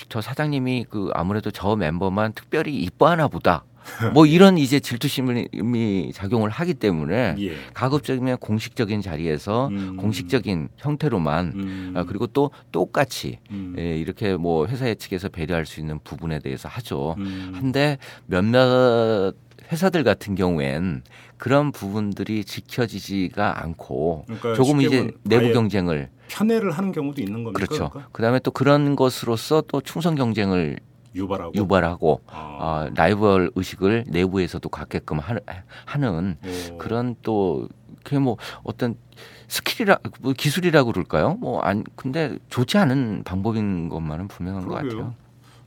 [0.09, 3.64] 저 사장님이 그 아무래도 저 멤버만 특별히 이뻐하나 보다.
[4.14, 7.55] 뭐 이런 이제 질투심이 작용을 하기 때문에 예.
[7.75, 9.97] 가급적이면 공식적인 자리에서 음.
[9.97, 11.93] 공식적인 형태로만 음.
[11.97, 13.75] 아, 그리고 또 똑같이 음.
[13.79, 17.16] 예, 이렇게 뭐 회사의 측에서 배려할 수 있는 부분에 대해서 하죠.
[17.19, 17.53] 음.
[17.55, 19.35] 한데 몇몇
[19.73, 21.03] 회사들 같은 경우엔
[21.37, 27.66] 그런 부분들이 지켜지지가 않고 그러니까 조금 이제 보면 내부 경쟁을 편애를 하는 경우도 있는 겁니까?
[27.66, 27.90] 그렇죠.
[27.90, 28.09] 그러니까?
[28.12, 30.79] 그다음에 또 그런 것으로서 또 충성 경쟁을
[31.14, 31.53] 유발하고.
[31.55, 32.57] 유발하고 아.
[32.61, 35.40] 아, 라이벌 의식을 내부에서도 갖게끔 하는,
[35.85, 36.37] 하는
[36.73, 36.79] 오.
[36.79, 37.68] 그런 또
[38.05, 38.94] 그게 뭐 어떤
[39.49, 41.35] skill이라 뭐 기술이라고 그럴까요?
[41.35, 44.90] 뭐 안 근데 좋지 않은 방법인 것만은 분명한 것 그러게요.
[44.99, 45.14] 같아요.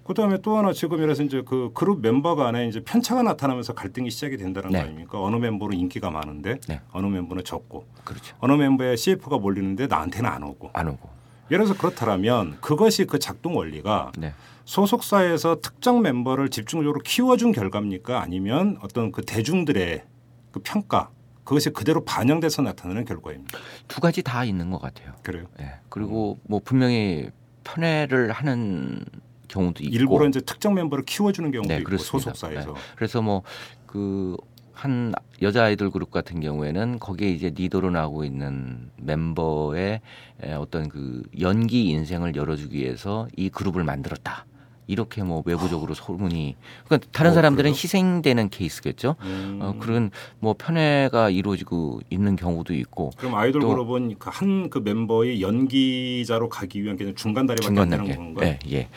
[0.06, 4.36] 그다음에 또 하나 지금 이래서 이제 그 그룹 멤버 간에 이제 편차가 나타나면서 갈등이 시작이
[4.38, 4.79] 된다는 네.
[4.79, 5.21] 거 아닙니까?
[5.21, 6.82] 어느 멤버는 인기가 많은데 네.
[6.91, 8.36] 어느 멤버는 적고 그렇죠.
[8.39, 10.71] 어느 멤버에 CF가 몰리는데 나한테는 안 오고.
[10.73, 11.10] 안 오고.
[11.51, 14.34] 예를 들어서 그렇다면 그것이 그 작동 원리가 네.
[14.65, 18.21] 소속사에서 특정 멤버를 집중적으로 키워준 결과입니까?
[18.21, 20.04] 아니면 어떤 그 대중들의
[20.52, 21.10] 그 평가
[21.43, 23.60] 그것이 그대로 반영돼서 나타나는 결과입니까?
[23.88, 25.13] 두 가지 다 있는 것 같아요.
[25.23, 25.45] 그래요.
[25.60, 25.73] 예.
[25.89, 27.30] 그리고 뭐 분명히
[27.63, 29.04] 편애를 하는
[29.49, 32.34] 경우도 있고 일부러 이제 특정 멤버를 키워주는 경우도 네, 있고 그렇습니다.
[32.34, 32.76] 소속사에서.
[32.95, 34.38] 그래서 뭐그
[34.71, 40.02] 한 여자 아이돌 그룹 같은 경우에는 거기에 이제 리더로 나오고 있는 멤버의
[40.41, 44.45] 에, 어떤 그 연기 인생을 열어주기 위해서 이 그룹을 만들었다.
[44.88, 47.74] 이렇게 뭐 외부적으로 소문이 그러니까 다른 어, 사람들은 그래요?
[47.82, 49.15] 희생되는 케이스겠죠.
[49.22, 49.60] 음.
[49.62, 56.50] 어, 그런 뭐 편애가 이루어지고 있는 경우도 있고 그럼 아이돌 또- 그룹은 한그 멤버의 연기자로
[56.50, 58.15] 가기 위한 그냥 중간 다리밖에 안 중간 되는 단계.
[58.15, 58.48] 건가요?
[58.50, 58.88] 예, 예.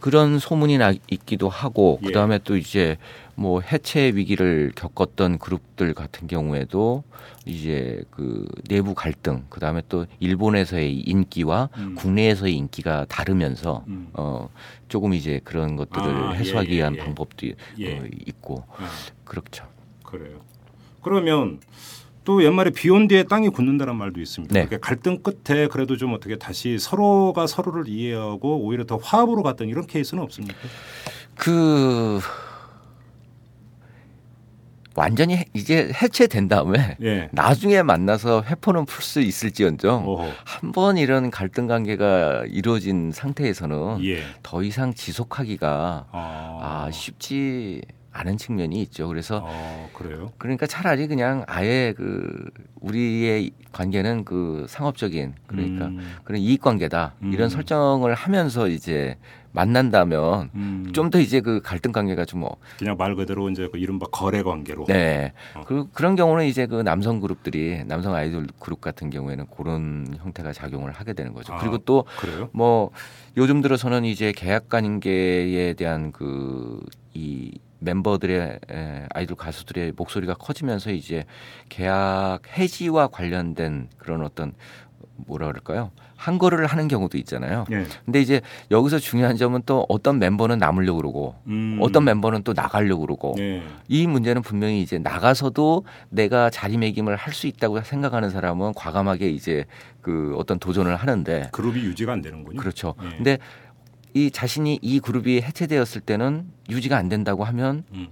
[0.00, 2.06] 그런 소문이 나 있기도 하고 예.
[2.06, 2.96] 그다음에 또 이제
[3.38, 7.04] 뭐 해체 위기를 겪었던 그룹들 같은 경우에도
[7.46, 11.94] 이제 그 내부 갈등 그다음에 또 일본에서의 인기와 음.
[11.94, 14.08] 국내에서의 인기가 다르면서 음.
[14.14, 14.48] 어
[14.88, 16.98] 조금 이제 그런 것들을 아, 예, 해소하기 예, 위한 예.
[16.98, 17.46] 방법도
[17.78, 17.98] 예.
[18.00, 18.90] 어, 있고 아,
[19.24, 19.64] 그렇죠.
[20.02, 20.40] 그래요.
[21.00, 21.60] 그러면
[22.24, 24.52] 또 옛말에 비 온 뒤에 땅이 굳는다는 말도 있습니다.
[24.52, 24.66] 네.
[24.66, 29.86] 그러니까 갈등 끝에 그래도 좀 어떻게 다시 서로가 서로를 이해하고 오히려 더 화합으로 갔던 이런
[29.86, 30.58] 케이스는 없습니까?
[31.36, 32.18] 그
[34.98, 37.28] 완전히 해- 이제 해체된 다음에 예.
[37.32, 40.04] 나중에 만나서 회포는 풀 수 있을지언정.
[40.44, 44.22] 한 번 이런 갈등 관계가 이루어진 상태에서는 예.
[44.42, 47.80] 더 이상 지속하기가 아, 아, 쉽지
[48.12, 49.06] 않은 측면이 있죠.
[49.06, 50.32] 그래서 어, 그래요.
[50.38, 57.32] 그러니까 차라리 그냥 아예 그 우리의 관계는 그 상업적인 그러니까 음, 그런 이익 관계다 음.
[57.32, 59.16] 이런 설정을 하면서 이제
[59.52, 64.06] 만난다면 음, 좀더 이제 그 갈등 관계가 좀 뭐, 그냥 말 그대로 이제 그 이른바
[64.06, 64.84] 거래 관계로.
[64.86, 65.32] 네.
[65.54, 65.62] 어.
[65.66, 70.92] 그, 그런 경우는 이제 그 남성 그룹들이 남성 아이돌 그룹 같은 경우에는 그런 형태가 작용을
[70.92, 71.54] 하게 되는 거죠.
[71.54, 71.58] 아.
[71.58, 72.04] 그리고 또?
[72.52, 72.90] 뭐
[73.36, 76.80] 요즘 들어서는 이제 계약 관계에 대한 그
[77.18, 81.24] 이 멤버들의 에, 아이돌 가수들의 목소리가 커지면서 이제
[81.68, 84.52] 계약 해지와 관련된 그런 어떤
[85.16, 85.90] 뭐라 그럴까요?
[86.18, 87.64] 한 거를 하는 경우도 있잖아요.
[87.70, 87.86] 예.
[88.04, 88.40] 근데 이제
[88.72, 93.62] 여기서 중요한 점은 또 어떤 멤버는 남으려고 그러고 음, 어떤 멤버는 또 나가려고 그러고 예.
[93.86, 99.64] 이 문제는 분명히 이제 나가서도 내가 자리매김을 할 수 있다고 생각하는 사람은 과감하게 이제
[100.00, 102.58] 그 어떤 도전을 하는데 그룹이 유지가 안 되는군요.
[102.58, 102.94] 그렇죠.
[103.04, 103.08] 예.
[103.16, 103.38] 근데
[104.14, 108.08] 이 자신이 이 그룹이 해체되었을 때는 유지가 안 된다고 하면 음,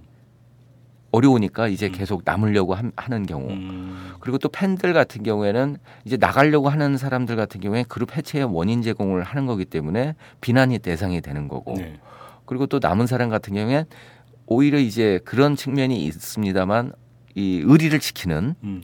[1.11, 1.91] 어려우니까 이제 음.
[1.93, 3.49] 계속 남으려고 함- 하는 경우.
[3.49, 8.81] 음, 그리고 또 팬들 같은 경우에는 이제 나가려고 하는 사람들 같은 경우에 그룹 해체의 원인
[8.81, 11.75] 제공을 하는 거기 때문에 비난이 대상이 되는 거고.
[11.77, 11.99] 네.
[12.45, 13.85] 그리고 또 남은 사람 같은 경우에
[14.45, 16.93] 오히려 이제 그런 측면이 있습니다만
[17.35, 18.81] 이 의리를 지키는 음,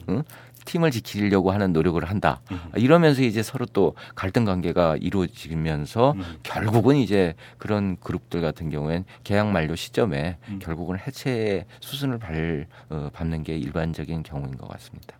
[0.64, 2.40] 팀을 지키려고 하는 노력을 한다.
[2.50, 2.58] 음.
[2.76, 6.22] 이러면서 이제 서로 또 갈등 관계가 이루어지면서 음.
[6.42, 10.58] 결국은 이제 그런 그룹들 같은 경우엔 계약 만료 시점에 음.
[10.60, 15.16] 결국은 해체 수순을 발, 어, 밟는 게 일반적인 경우인 것 같습니다.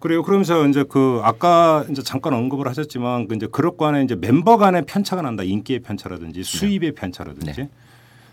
[0.00, 0.22] 그래요.
[0.22, 4.84] 그러면서 이제 그 아까 이제 잠깐 언급을 하셨지만 그 이제 그룹 간에 이제 멤버 간의
[4.86, 5.42] 편차가 난다.
[5.42, 7.68] 인기의 편차라든지 수입의 편차라든지 네.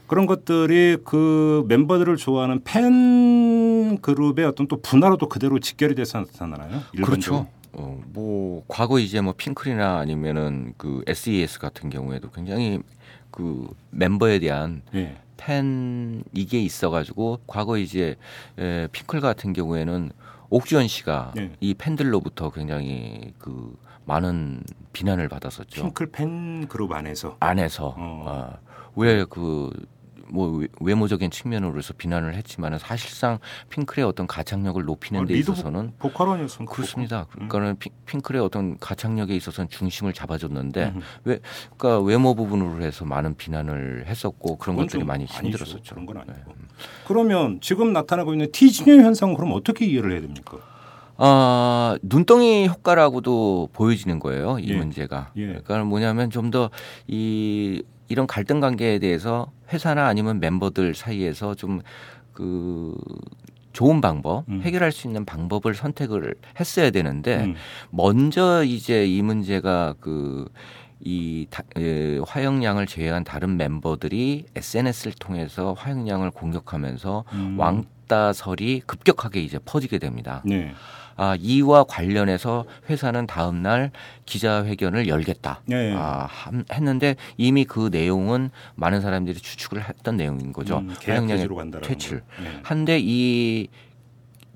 [0.07, 6.81] 그런 것들이 그 멤버들을 좋아하는 팬 그룹의 어떤 또 분화로도 그대로 직결이 돼서 나타나나요?
[6.93, 7.05] 일반적으로?
[7.05, 7.47] 그렇죠.
[7.73, 12.79] 어, 뭐 과거 이제 뭐 핑클이나 아니면은 그 SES 같은 경우에도 굉장히
[13.31, 15.17] 그 멤버에 대한 예.
[15.37, 18.15] 팬 이게 있어가지고 과거 이제
[18.57, 20.11] 에, 핑클 같은 경우에는
[20.49, 21.51] 옥주현 씨가 네.
[21.59, 24.63] 이 팬들로부터 굉장히 그 많은
[24.93, 25.81] 비난을 받았었죠.
[25.81, 28.57] 핑클 팬 그룹 안에서 안에서 어.
[28.95, 29.71] 왜그
[30.27, 36.73] 뭐 외모적인 측면으로서 비난을 했지만은 사실상 핑클의 어떤 가창력을 높이는 아, 데 있어서는 보컬원이었습니까?
[36.73, 37.27] 그렇습니다.
[37.39, 37.47] 음.
[37.47, 41.01] 그러니까는 핑- 핑클의 어떤 가창력에 있어서는 중심을 잡아줬는데 음.
[41.23, 45.25] 그러니까 외모 부분으로 해서 많은 비난을 했었고 그런 것들이 좀 많이.
[45.25, 45.95] 힘들었었죠.
[45.95, 46.33] 그런 건 아니고.
[46.35, 46.65] 네.
[47.07, 50.57] 그러면 지금 나타나고 있는 티진율 현상은 그럼 어떻게 이해를 해야 됩니까?
[51.17, 54.59] 아, 눈덩이 효과라고도 보여지는 거예요.
[54.59, 54.75] 이 예.
[54.77, 55.31] 문제가.
[55.37, 55.45] 예.
[55.47, 56.69] 그러니까 뭐냐면 좀 더
[57.07, 62.95] 이 이런 갈등 관계에 대해서 회사나 아니면 멤버들 사이에서 좀그
[63.73, 64.61] 좋은 방법, 음.
[64.61, 67.55] 해결할 수 있는 방법을 선택을 했어야 되는데 음.
[67.89, 70.47] 먼저 이제 이 문제가 그
[71.01, 71.47] 이
[72.25, 77.59] 화영양을 제외한 다른 멤버들이 SNS를 통해서 화영양을 공격하면서 음.
[77.59, 80.41] 왕따설이 급격하게 이제 퍼지게 됩니다.
[80.45, 80.73] 네.
[81.17, 83.91] 아, 이와 관련해서 회사는 다음 날
[84.25, 85.61] 기자회견을 열겠다.
[85.71, 85.93] 예.
[85.95, 90.79] 아, 함- 했는데 이미 그 내용은 많은 사람들이 추측을 했던 내용인 거죠.
[90.79, 92.19] 음, 계약 화영량의 해지로 간다라는 퇴출.
[92.19, 92.25] 거.
[92.43, 92.59] 예.
[92.63, 93.67] 한데 이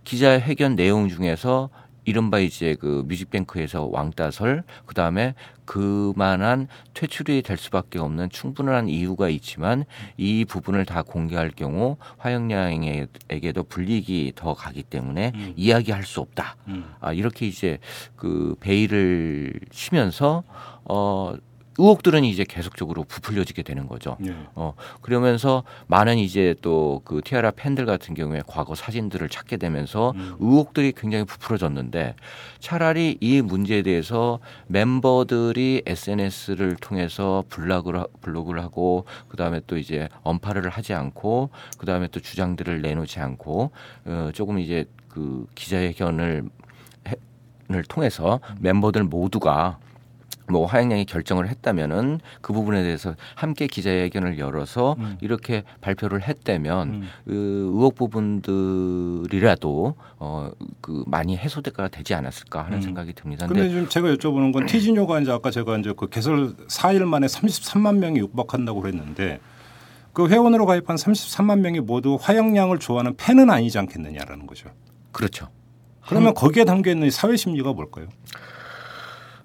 [0.03, 1.70] 기자회견 내용 중에서
[2.10, 5.36] 이른바 이제 그 뮤직뱅크에서 왕따설 그다음에
[5.66, 9.86] 그만한 퇴출이 될 수밖에 없는 충분한 이유가 있지만
[10.18, 15.53] 이 부분을 다 공개할 경우 화영량에게도 불이익이 더 가기 때문에 음.
[15.55, 16.55] 이야기할 수 없다.
[16.70, 16.91] 음.
[16.99, 17.78] 아 이렇게 이제
[18.16, 20.43] 그 베일을 치면서
[20.86, 21.36] 어
[21.80, 24.17] 의혹들은 이제 계속적으로 부풀려지게 되는 거죠.
[24.25, 24.36] 예.
[24.53, 30.36] 어 그러면서 많은 이제 또 그 티아라 팬들 같은 경우에 과거 사진들을 찾게 되면서 음.
[30.39, 32.15] 의혹들이 굉장히 부풀어졌는데
[32.59, 37.43] 차라리 이 문제에 대해서 멤버들이 SNS를 통해서
[37.99, 43.19] 하- 블로그를 하고 그 다음에 또 이제 언파를 하지 않고 그 다음에 또 주장들을 내놓지
[43.19, 43.71] 않고
[44.05, 46.43] 어 조금 이제 그 기자회견을
[47.07, 47.15] 해-
[47.71, 49.77] 을 통해서 멤버들 모두가
[50.52, 55.18] 뭐 화영량이 결정을 했다면은 그 부분에 대해서 함께 기자회견을 열어서 음.
[55.22, 57.08] 이렇게 발표를 했다면 음.
[57.26, 62.82] 그 의혹 부분들이라도 어그 많이 해소가 되지 않았을까 하는 음.
[62.82, 63.47] 생각이 듭니다.
[63.47, 67.28] 근데 근데 지금 제가 여쭤보는 건 티진요가 이제 아까 제가 이제 그 개설 4일 만에
[67.28, 69.39] 33만 명이 육박한다고 그랬는데
[70.14, 74.70] 그 회원으로 가입한 33만 명이 모두 화영량을 좋아하는 팬은 아니지 않겠느냐라는 거죠.
[75.12, 75.50] 그렇죠.
[76.08, 78.08] 그러면 거기에 담겨 있는 사회 심리가 뭘까요?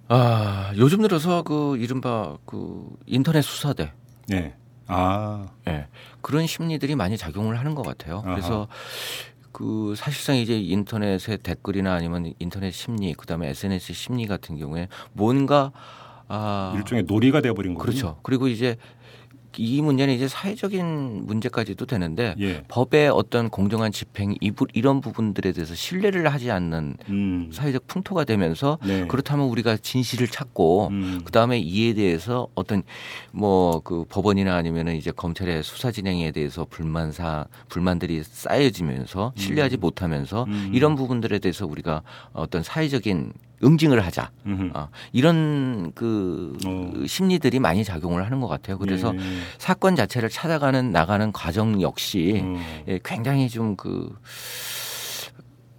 [0.08, 3.92] 아 요즘 들어서 그 이른바 그 인터넷 수사대
[4.32, 4.54] 예.
[4.86, 5.86] 아, 예.
[6.20, 8.22] 그런 심리들이 많이 작용을 하는 것 같아요.
[8.24, 8.34] 아하.
[8.34, 8.68] 그래서
[9.52, 15.72] 그 사실상 이제 인터넷의 댓글이나 아니면 인터넷 심리, 그다음에 SNS 심리 같은 경우에 뭔가
[16.28, 17.84] 아 일종의 놀이가 돼 버린 거죠.
[17.84, 18.18] 그렇죠.
[18.22, 18.76] 그리고 이제
[19.58, 22.62] 이 문제는 이제 사회적인 문제까지도 되는데 예.
[22.68, 27.50] 법의 어떤 공정한 집행 이 이런 부분들에 대해서 신뢰를 하지 않는 음.
[27.52, 29.06] 사회적 풍토가 되면서 네.
[29.06, 31.20] 그렇다면 우리가 진실을 찾고 음.
[31.24, 32.82] 그다음에 이에 대해서 어떤
[33.30, 40.70] 뭐 그 법원이나 아니면은 이제 검찰의 수사 진행에 대해서 불만사 불만들이 쌓여지면서 신뢰하지 못하면서 음.
[40.72, 42.02] 이런 부분들에 대해서 우리가
[42.32, 43.32] 어떤 사회적인
[43.64, 44.30] 응징을 하자.
[44.74, 46.92] 아, 이런 그 어.
[47.06, 48.78] 심리들이 많이 작용을 하는 것 같아요.
[48.78, 49.20] 그래서 예.
[49.58, 52.60] 사건 자체를 찾아가는 나가는 과정 역시 음.
[52.88, 54.14] 예, 굉장히 좀그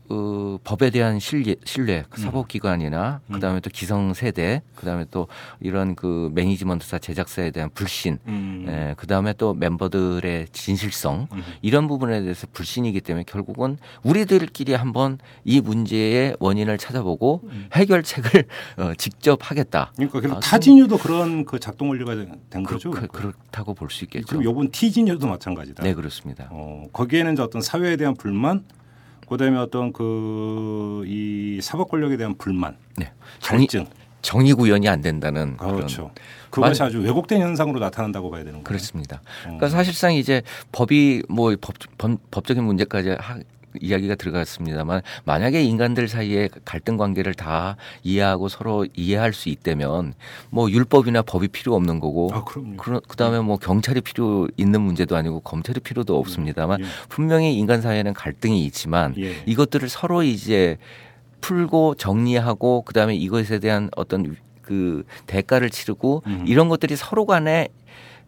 [0.08, 3.34] 그 법에 대한 신뢰, 신뢰 그 사법기관이나 음.
[3.34, 5.28] 그다음에 또 기성세대 그다음에 또
[5.60, 8.66] 이런 그 매니지먼트사 제작사에 대한 불신 음.
[8.68, 11.44] 예, 그다음에 또 멤버들의 진실성 음.
[11.62, 17.42] 이런 부분에 대해서 불신이기 때문에 결국은 우리들끼리 한번 이 문제의 원인을 찾아보고
[17.74, 18.46] 해결책을
[18.78, 19.92] 어, 직접 하겠다.
[19.96, 22.16] 그러니까 그럼 아, 타진유도 그런 그 작동 원리가
[22.50, 22.92] 된 그, 거죠.
[22.92, 24.26] 그, 그렇다고 볼 수 있겠죠.
[24.28, 25.84] 그럼 요번 티진유도 마찬가지다.
[25.84, 26.50] 네 그렇습니다.
[26.52, 28.66] 어, 거기에는 어떤 사회에 대한 불만,
[29.28, 33.12] 그다음에 어떤 그 이 사법 권력에 대한 불만, 네.
[33.40, 33.86] 정의, 갈증.
[34.22, 36.12] 정의 구현이 안 된다는 그렇죠.
[36.50, 38.64] 그것이 아주 왜곡된 현상으로 나타난다고 봐야 되는 거예요.
[38.64, 39.18] 그렇습니다.
[39.18, 39.44] 어.
[39.44, 43.40] 그러니까 사실상 이제 법이 뭐 법, 법, 법적인 문제까지 하,
[43.82, 50.14] 이야기가 들어갔습니다만 만약에 인간들 사이에 갈등 관계를 다 이해하고 서로 이해할 수 있다면
[50.50, 52.78] 뭐 율법이나 법이 필요 없는 거고 아, 그럼요.
[52.78, 56.86] 그, 그다음에 뭐 경찰이 필요 있는 문제도 아니고 검찰이 필요도 없습니다만 예.
[57.10, 59.36] 분명히 인간 사이에는 갈등이 있지만 예.
[59.46, 60.78] 이것들을 서로 이제
[61.42, 66.46] 풀고 정리하고 그다음에 이것에 대한 어떤 그 대가를 치르고 음.
[66.48, 67.70] 이런 것들이 서로 간에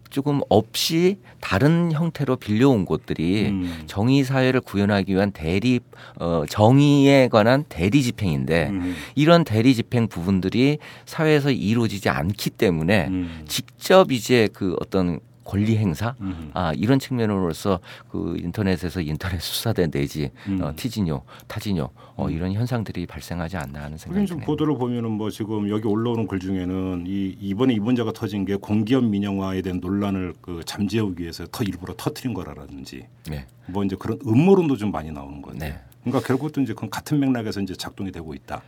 [0.10, 3.84] 조금 없이 다른 형태로 빌려온 것들이 음.
[3.86, 5.80] 정의 사회를 구현하기 위한 대리
[6.20, 8.96] 어 정의에 관한 대리 집행인데 음.
[9.16, 13.44] 이런 대리 집행 부분들이 사회에서 이루어지지 않기 때문에 음.
[13.48, 16.52] 직접 이제 그 어떤 권리 행사 음.
[16.54, 17.80] 아 이런 측면으로서
[18.12, 20.62] 그 인터넷에서 인터넷 수사대 내지 음.
[20.62, 24.46] 어, 티진요 타진요 어, 이런 현상들이 발생하지 않나 하는 생각이 좀 드네요.
[24.46, 29.06] 보도를 보면은 뭐 지금 여기 올라오는 글 중에는 이 이번에 이 문제가 터진 게 공기업
[29.06, 33.48] 민영화에 대한 논란을 그 잠재우기 위해서 더 일부러 터트린 거라든지 네.
[33.68, 35.58] 뭐 이제 그런 음모론도 좀 많이 나오는 거예요.
[35.60, 35.80] 네.
[36.04, 38.62] 그러니까 결국도 이제 그 같은 맥락에서 이제 작동이 되고 있다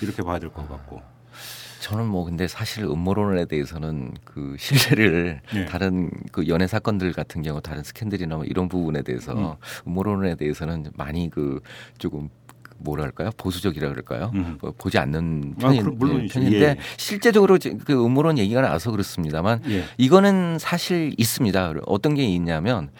[0.00, 1.02] 이렇게 봐야 될 것 같고.
[1.82, 5.66] 저는 뭐 근데 사실 음모론에 대해서는 그 신뢰를 네.
[5.66, 9.54] 다른 그 연애 사건들 같은 경우 다른 스캔들이나 뭐 이런 부분에 대해서 음.
[9.90, 11.60] 음모론에 대해서는 많이 그
[11.98, 12.28] 조금
[12.78, 14.58] 뭐랄까요 보수적이라 그럴까요 음.
[14.60, 16.34] 뭐 보지 않는 아, 편인, 그럼 물론이죠.
[16.34, 16.76] 편인데 예.
[16.96, 19.82] 실제적으로 지- 그 음모론 얘기가 나와서 그렇습니다만 예.
[19.98, 21.74] 이거는 사실 있습니다.
[21.86, 22.90] 어떤 게 있냐면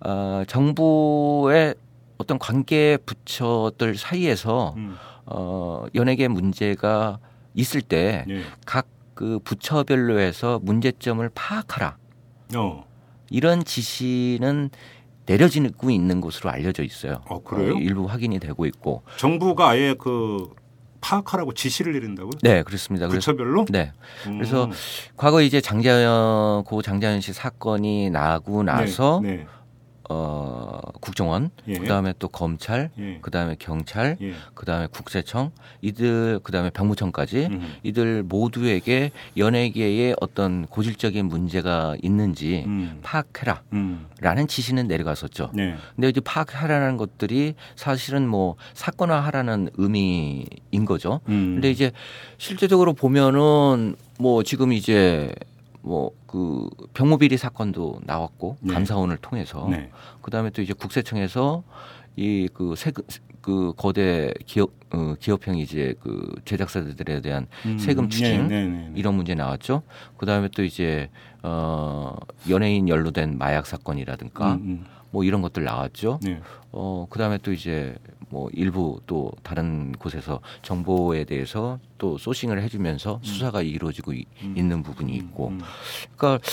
[0.00, 1.74] 어, 정부의
[2.18, 4.94] 어떤 관계 부처들 사이에서 음.
[5.24, 7.18] 어, 연예계 문제가
[7.56, 8.42] 있을 때 예.
[8.64, 11.96] 각그 부처별로 해서 문제점을 파악하라.
[12.54, 12.86] 어.
[13.30, 14.70] 이런 지시는
[15.24, 17.22] 내려지고 있는 것으로 알려져 있어요.
[17.26, 17.74] 어, 그래요?
[17.74, 19.02] 어, 일부 확인이 되고 있고.
[19.16, 20.54] 정부가 아예 그
[21.00, 22.32] 파악하라고 지시를 내린다고요?
[22.42, 23.08] 네, 그렇습니다.
[23.08, 23.64] 그래서 부처별로?
[23.70, 23.92] 네.
[24.26, 24.38] 음.
[24.38, 24.70] 그래서
[25.16, 29.46] 과거 이제 장자연 고 장자연 씨 사건이 나고 나서 네, 네.
[30.08, 31.78] 어 국정원, 예.
[31.78, 33.18] 그다음에 또 검찰, 예.
[33.22, 34.34] 그다음에 경찰, 예.
[34.54, 35.50] 그다음에 국세청
[35.82, 37.74] 이들 그다음에 병무청까지 음.
[37.82, 43.00] 이들 모두에게 연예계에 어떤 고질적인 문제가 있는지 음.
[43.02, 44.46] 파악해라라는 음.
[44.46, 45.50] 지시는 내려갔었죠.
[45.54, 45.76] 네.
[45.94, 51.20] 근데 이제 파악하라는 것들이 사실은 뭐 사건화하라는 의미인 거죠.
[51.28, 51.54] 음.
[51.54, 51.90] 근데 이제
[52.38, 55.32] 실제적으로 보면은 뭐 지금 이제
[55.86, 58.74] 뭐 그 병무비리 사건도 나왔고 네.
[58.74, 59.90] 감사원을 통해서 네.
[60.20, 61.62] 그다음에 또 이제 국세청에서
[62.16, 63.04] 이 그 세금
[63.40, 67.78] 그 거대 기업 어, 기업형 이제 그 제작사들에 대한 음.
[67.78, 68.92] 세금 추징 네, 네, 네, 네.
[68.96, 69.82] 이런 문제 나왔죠.
[70.16, 71.10] 그 다음에 또 이제
[71.42, 72.16] 어
[72.48, 74.84] 연예인 연루된 마약 사건이라든가 음, 음.
[75.16, 76.20] 뭐 이런 것들 나왔죠.
[76.22, 76.42] 네.
[76.72, 77.94] 어 그다음에 또 이제
[78.28, 84.54] 뭐 일부 또 다른 곳에서 정보에 대해서 또 소싱을 해주면서 수사가 이루어지고 이- 음.
[84.58, 85.60] 있는 부분이 있고, 음.
[86.16, 86.44] 그러니까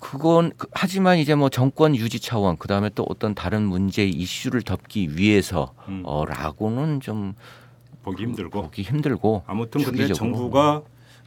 [0.00, 4.62] 그건 그- 하지만 이제 뭐 정권 유지 차원 그 다음에 또 어떤 다른 문제 이슈를
[4.62, 6.02] 덮기 위해서 음.
[6.04, 7.34] 어라고는 좀
[8.02, 10.12] 보기 힘들고 보기 힘들고 아무튼 근데.
[10.12, 10.82] 정부가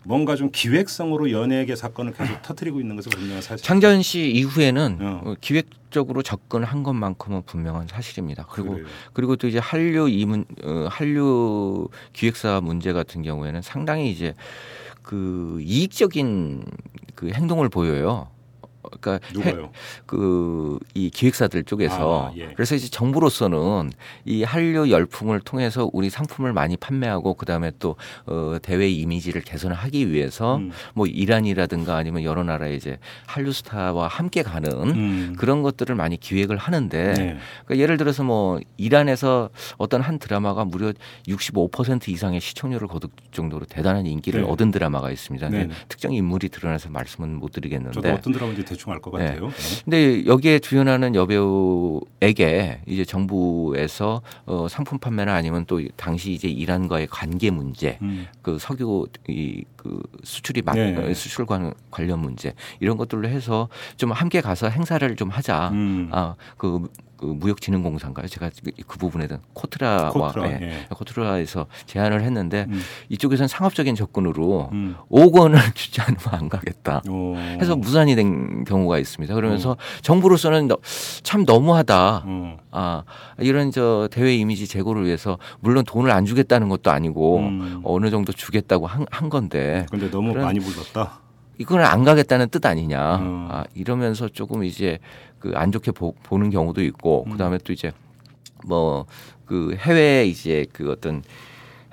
[0.05, 3.65] 뭔가 좀 기획성으로 연예계 사건을 계속 터뜨리고 있는 것은 분명한 사실.
[3.65, 5.21] 장자연 씨 이후에는 어.
[5.25, 8.45] 어, 기획적으로 접근한 것만큼은 분명한 사실입니다.
[8.49, 8.87] 그리고 그래요.
[9.13, 14.33] 그리고 또 이제 한류 이문 어, 한류 기획사 문제 같은 경우에는 상당히 이제
[15.01, 16.65] 그 이익적인
[17.15, 18.29] 그 행동을 보여요.
[18.85, 19.69] 어, 그러니까?
[20.05, 22.47] 그이 기획사들 쪽에서 아, 예.
[22.53, 23.91] 그래서 이제 정부로서는
[24.25, 30.57] 이 한류 열풍을 통해서 우리 상품을 많이 판매하고 그다음에 또 어, 대외 이미지를 개선하기 위해서
[30.57, 30.71] 음.
[30.93, 35.35] 뭐 이란이라든가 아니면 여러 나라의 이제 한류 스타와 함께 가는 음.
[35.37, 37.37] 그런 것들을 많이 기획을 하는데 네.
[37.65, 40.93] 그러니까 예를 들어서 뭐 이란에서 어떤 한 드라마가 무려
[41.27, 44.47] 65% 이상의 시청률을 거둘 정도로 대단한 인기를 네.
[44.47, 45.49] 얻은 드라마가 있습니다.
[45.49, 45.69] 네.
[45.87, 49.25] 특정 인물이 드러나서 말씀은 못 드리겠는데 어떤 드라마인지 대충 알것 네.
[49.25, 49.47] 같아요.
[49.47, 49.81] 네.
[49.83, 57.49] 근데 여기에 주연하는 여배우에게 이제 정부에서 어, 상품 판매나 아니면 또 당시 이제 이란과의 관계
[57.49, 58.27] 문제, 음.
[58.41, 60.95] 그 석유 이그 수출이 막 네.
[60.95, 65.69] 어, 수출 관 관련 문제 이런 것들로 해서 좀 함께 가서 행사를 좀 하자.
[65.69, 66.09] 음.
[66.11, 66.87] 아그
[67.17, 68.27] 그 무역진흥공사인가요?
[68.27, 70.85] 제가 그, 그 부분에 대한 코트라와 코트라, 예, 예.
[70.89, 72.81] 코트라에서 제안을 했는데 음.
[73.09, 74.95] 이쪽에서는 상업적인 접근으로 음.
[75.09, 77.01] 5억 원을 주지 않으면 안 가겠다.
[77.09, 77.35] 어.
[77.61, 79.33] 해서 무산이 된 경우가 있습니다.
[79.33, 80.77] 그러면서 정부로서는 너-
[81.23, 82.23] 참 너무하다.
[82.25, 82.57] 어.
[82.71, 83.03] 아
[83.39, 87.81] 이런 저 대외 이미지 제고를 위해서 물론 돈을 안 주겠다는 것도 아니고 음.
[87.83, 91.21] 어느 정도 주겠다고 한, 한 건데 근데 너무 많이 불렀다.
[91.57, 93.15] 이거는 안 가겠다는 뜻 아니냐.
[93.15, 93.47] 음.
[93.49, 94.99] 아, 이러면서 조금 이제
[95.45, 97.31] 그 안 좋게 보, 는 경우도 있고 음.
[97.33, 97.91] 그다음에 또 이제
[98.65, 99.05] 뭐
[99.45, 101.21] 그 해외 이제 그 어떤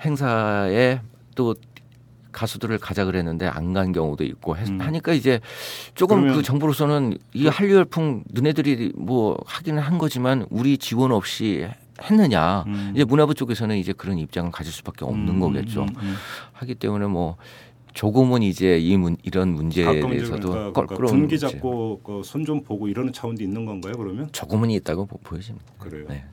[0.01, 1.01] 행사에
[1.35, 1.53] 또
[2.31, 4.81] 가수들을 가자 그랬는데 안 간 경우도 있고 해- 음.
[4.81, 5.39] 하니까 이제
[5.93, 11.67] 조금 그 정부로서는 이 한류 열풍 너네들이 뭐 하기는 한 거지만 우리 지원 없이
[12.01, 12.91] 했느냐 음.
[12.95, 15.83] 이제 문화부 쪽에서는 이제 그런 입장을 가질 수밖에 없는 음, 거겠죠.
[15.83, 16.15] 음, 음.
[16.53, 17.37] 하기 때문에 뭐
[17.93, 21.37] 조금은 이제 이 문, 이런 문제에 대해서도 그러니까, 껄끄러운 분기.
[21.37, 23.93] 잡고 그 손좀 보고 이러는 차원도 있는 건가요?
[23.97, 25.65] 그러면 조금은 있다고 보- 보여집니다.
[25.77, 26.05] 그래요.
[26.09, 26.23] 네.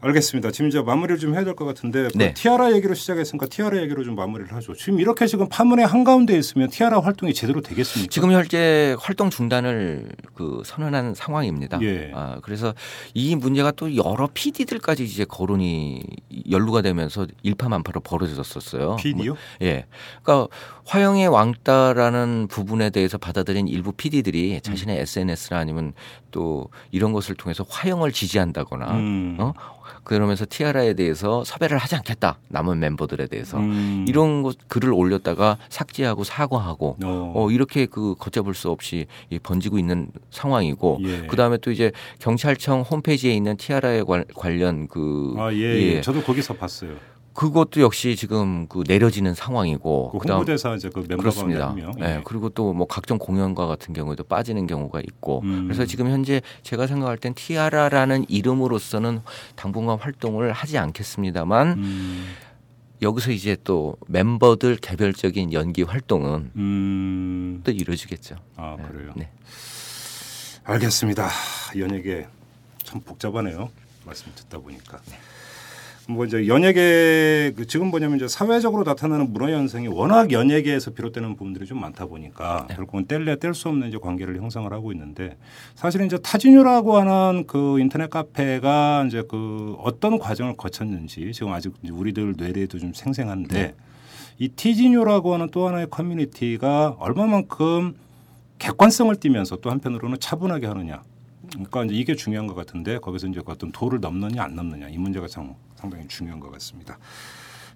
[0.00, 0.50] 알겠습니다.
[0.50, 2.34] 지금 이제 마무리를 좀 해야 될 것 같은데 그 네.
[2.34, 4.74] 티아라 얘기로 시작했으니까 티아라 얘기로 좀 마무리를 하죠.
[4.74, 8.10] 지금 이렇게 지금 파문의 한 가운데 있으면 티아라 활동이 제대로 되겠습니까?
[8.10, 11.80] 지금 현재 활동 중단을 그 선언한 상황입니다.
[11.82, 12.10] 예.
[12.14, 12.74] 아, 그래서
[13.14, 16.02] 이 문제가 또 여러 PD들까지 이제 거론이
[16.50, 18.96] 연루가 되면서 일파만파로 벌어졌었어요.
[18.96, 19.34] PD요?
[19.62, 19.86] 예.
[20.22, 20.48] 그러니까
[20.84, 25.94] 화영의 왕따라는 부분에 대해서 받아들인 일부 PD들이 자신의 SNS나 아니면
[26.30, 29.36] 또 이런 것을 통해서 화영을 지지한다거나 음.
[29.40, 29.52] 어?
[30.04, 32.38] 그러면서 티아라에 대해서 섭외를 하지 않겠다.
[32.48, 34.04] 남은 멤버들에 대해서 음.
[34.08, 37.32] 이런 것 글을 올렸다가 삭제하고 사과하고 어.
[37.34, 41.26] 어, 이렇게 그 걷잡을 수 없이 이 번지고 있는 상황이고 예.
[41.26, 45.58] 그다음에 또 이제 경찰청 홈페이지에 있는 티아라에 관- 관련 그 아, 예,
[45.96, 46.00] 예.
[46.00, 46.94] 저도 거기서 봤어요.
[47.36, 51.68] 그것도 역시 지금 그 내려지는 상황이고 그 그다음 홍보대사 이제 그 그렇습니다.
[51.68, 51.92] 한 명.
[52.00, 52.20] 예.
[52.24, 55.64] 그리고 또 뭐 각종 공연과 같은 경우에도 빠지는 경우가 있고 음.
[55.64, 59.20] 그래서 지금 현재 제가 생각할 땐 티아라라는 이름으로서는
[59.54, 62.26] 당분간 활동을 하지 않겠습니다만 음.
[63.02, 67.60] 여기서 이제 또 멤버들 개별적인 연기 활동은 음.
[67.64, 68.36] 또 이루어지겠죠.
[68.56, 69.12] 아, 그래요.
[69.16, 69.28] 네.
[70.64, 71.30] 알겠습니다.
[71.78, 72.26] 연예계
[72.82, 73.70] 참 복잡하네요.
[74.04, 74.98] 말씀 듣다 보니까.
[76.08, 81.66] 뭐 이제 연예계 그 지금 뭐냐면 이제 사회적으로 나타나는 문화 현상이 워낙 연예계에서 비롯되는 부분들이
[81.66, 85.36] 좀 많다 보니까 결국은 뗄래 뗄 수 없는 이제 관계를 형성을 하고 있는데
[85.74, 92.34] 사실은 이제 타진유라고 하는 그 인터넷 카페가 이제 그 어떤 과정을 거쳤는지 지금 아직 우리들
[92.36, 93.74] 뇌리에도 좀 생생한데
[94.38, 97.96] 이 티진유라고 하는 또 하나의 커뮤니티가 얼마만큼
[98.58, 101.02] 객관성을 띠면서 또 한편으로는 차분하게 하느냐.
[101.50, 104.98] 그러니까 이제 이게 중요한 것 같은데 거기서 이제 그 어떤 도를 넘느냐 안 넘느냐 이
[104.98, 106.98] 문제가 참 상당히 중요한 것 같습니다.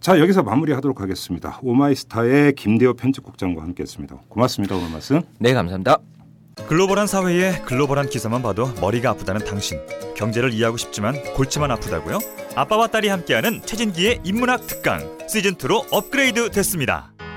[0.01, 1.59] 자 여기서 마무리하도록 하겠습니다.
[1.63, 4.17] 오마이스타의 김대호 편집국장과 함께했습니다.
[4.29, 5.21] 고맙습니다 오늘 말씀.
[5.39, 5.99] 네, 감사합니다.
[6.69, 9.79] 글로벌한 사회에 글로벌한 기사만 봐도 머리가 아프다는 당신.
[10.17, 12.19] 경제를 이해하고 싶지만 골치만 아프다고요?
[12.55, 17.13] 아빠와 딸이 함께하는 최진기의 인문학 특강 시즌 2로 업그레이드 됐습니다.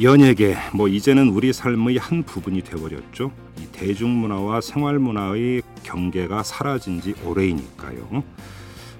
[0.00, 3.32] 연예계 뭐 이제는 우리 삶의 한 부분이 되어버렸죠.
[3.58, 8.22] 이 대중문화와 생활문화의 경계가 사라진 지 오래이니까요.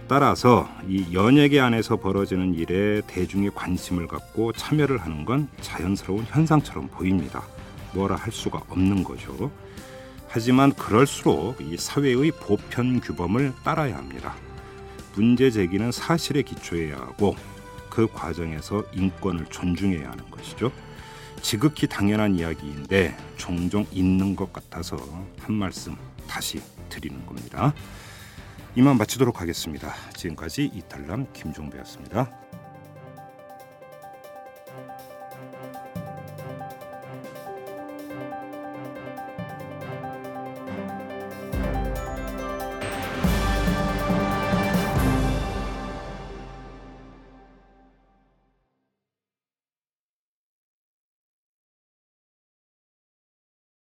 [0.09, 7.45] 따라서 이 연예계 안에서 벌어지는 일에 대중이 관심을 갖고 참여를 하는 건 자연스러운 현상처럼 보입니다.
[7.95, 9.53] 뭐라 할 수가 없는 거죠.
[10.27, 14.35] 하지만 그럴수록 이 사회의 보편 규범을 따라야 합니다.
[15.15, 17.37] 문제 제기는 사실에 기초해야 하고
[17.89, 20.73] 그 과정에서 인권을 존중해야 하는 것이죠.
[21.43, 24.97] 지극히 당연한 이야기인데 종종 있는 것 같아서
[25.41, 27.73] 한 말씀 다시 드리는 겁니다.
[28.77, 29.95] 이만 마치도록 하겠습니다.
[30.15, 32.48] 지금까지 이탈남 김종배였습니다.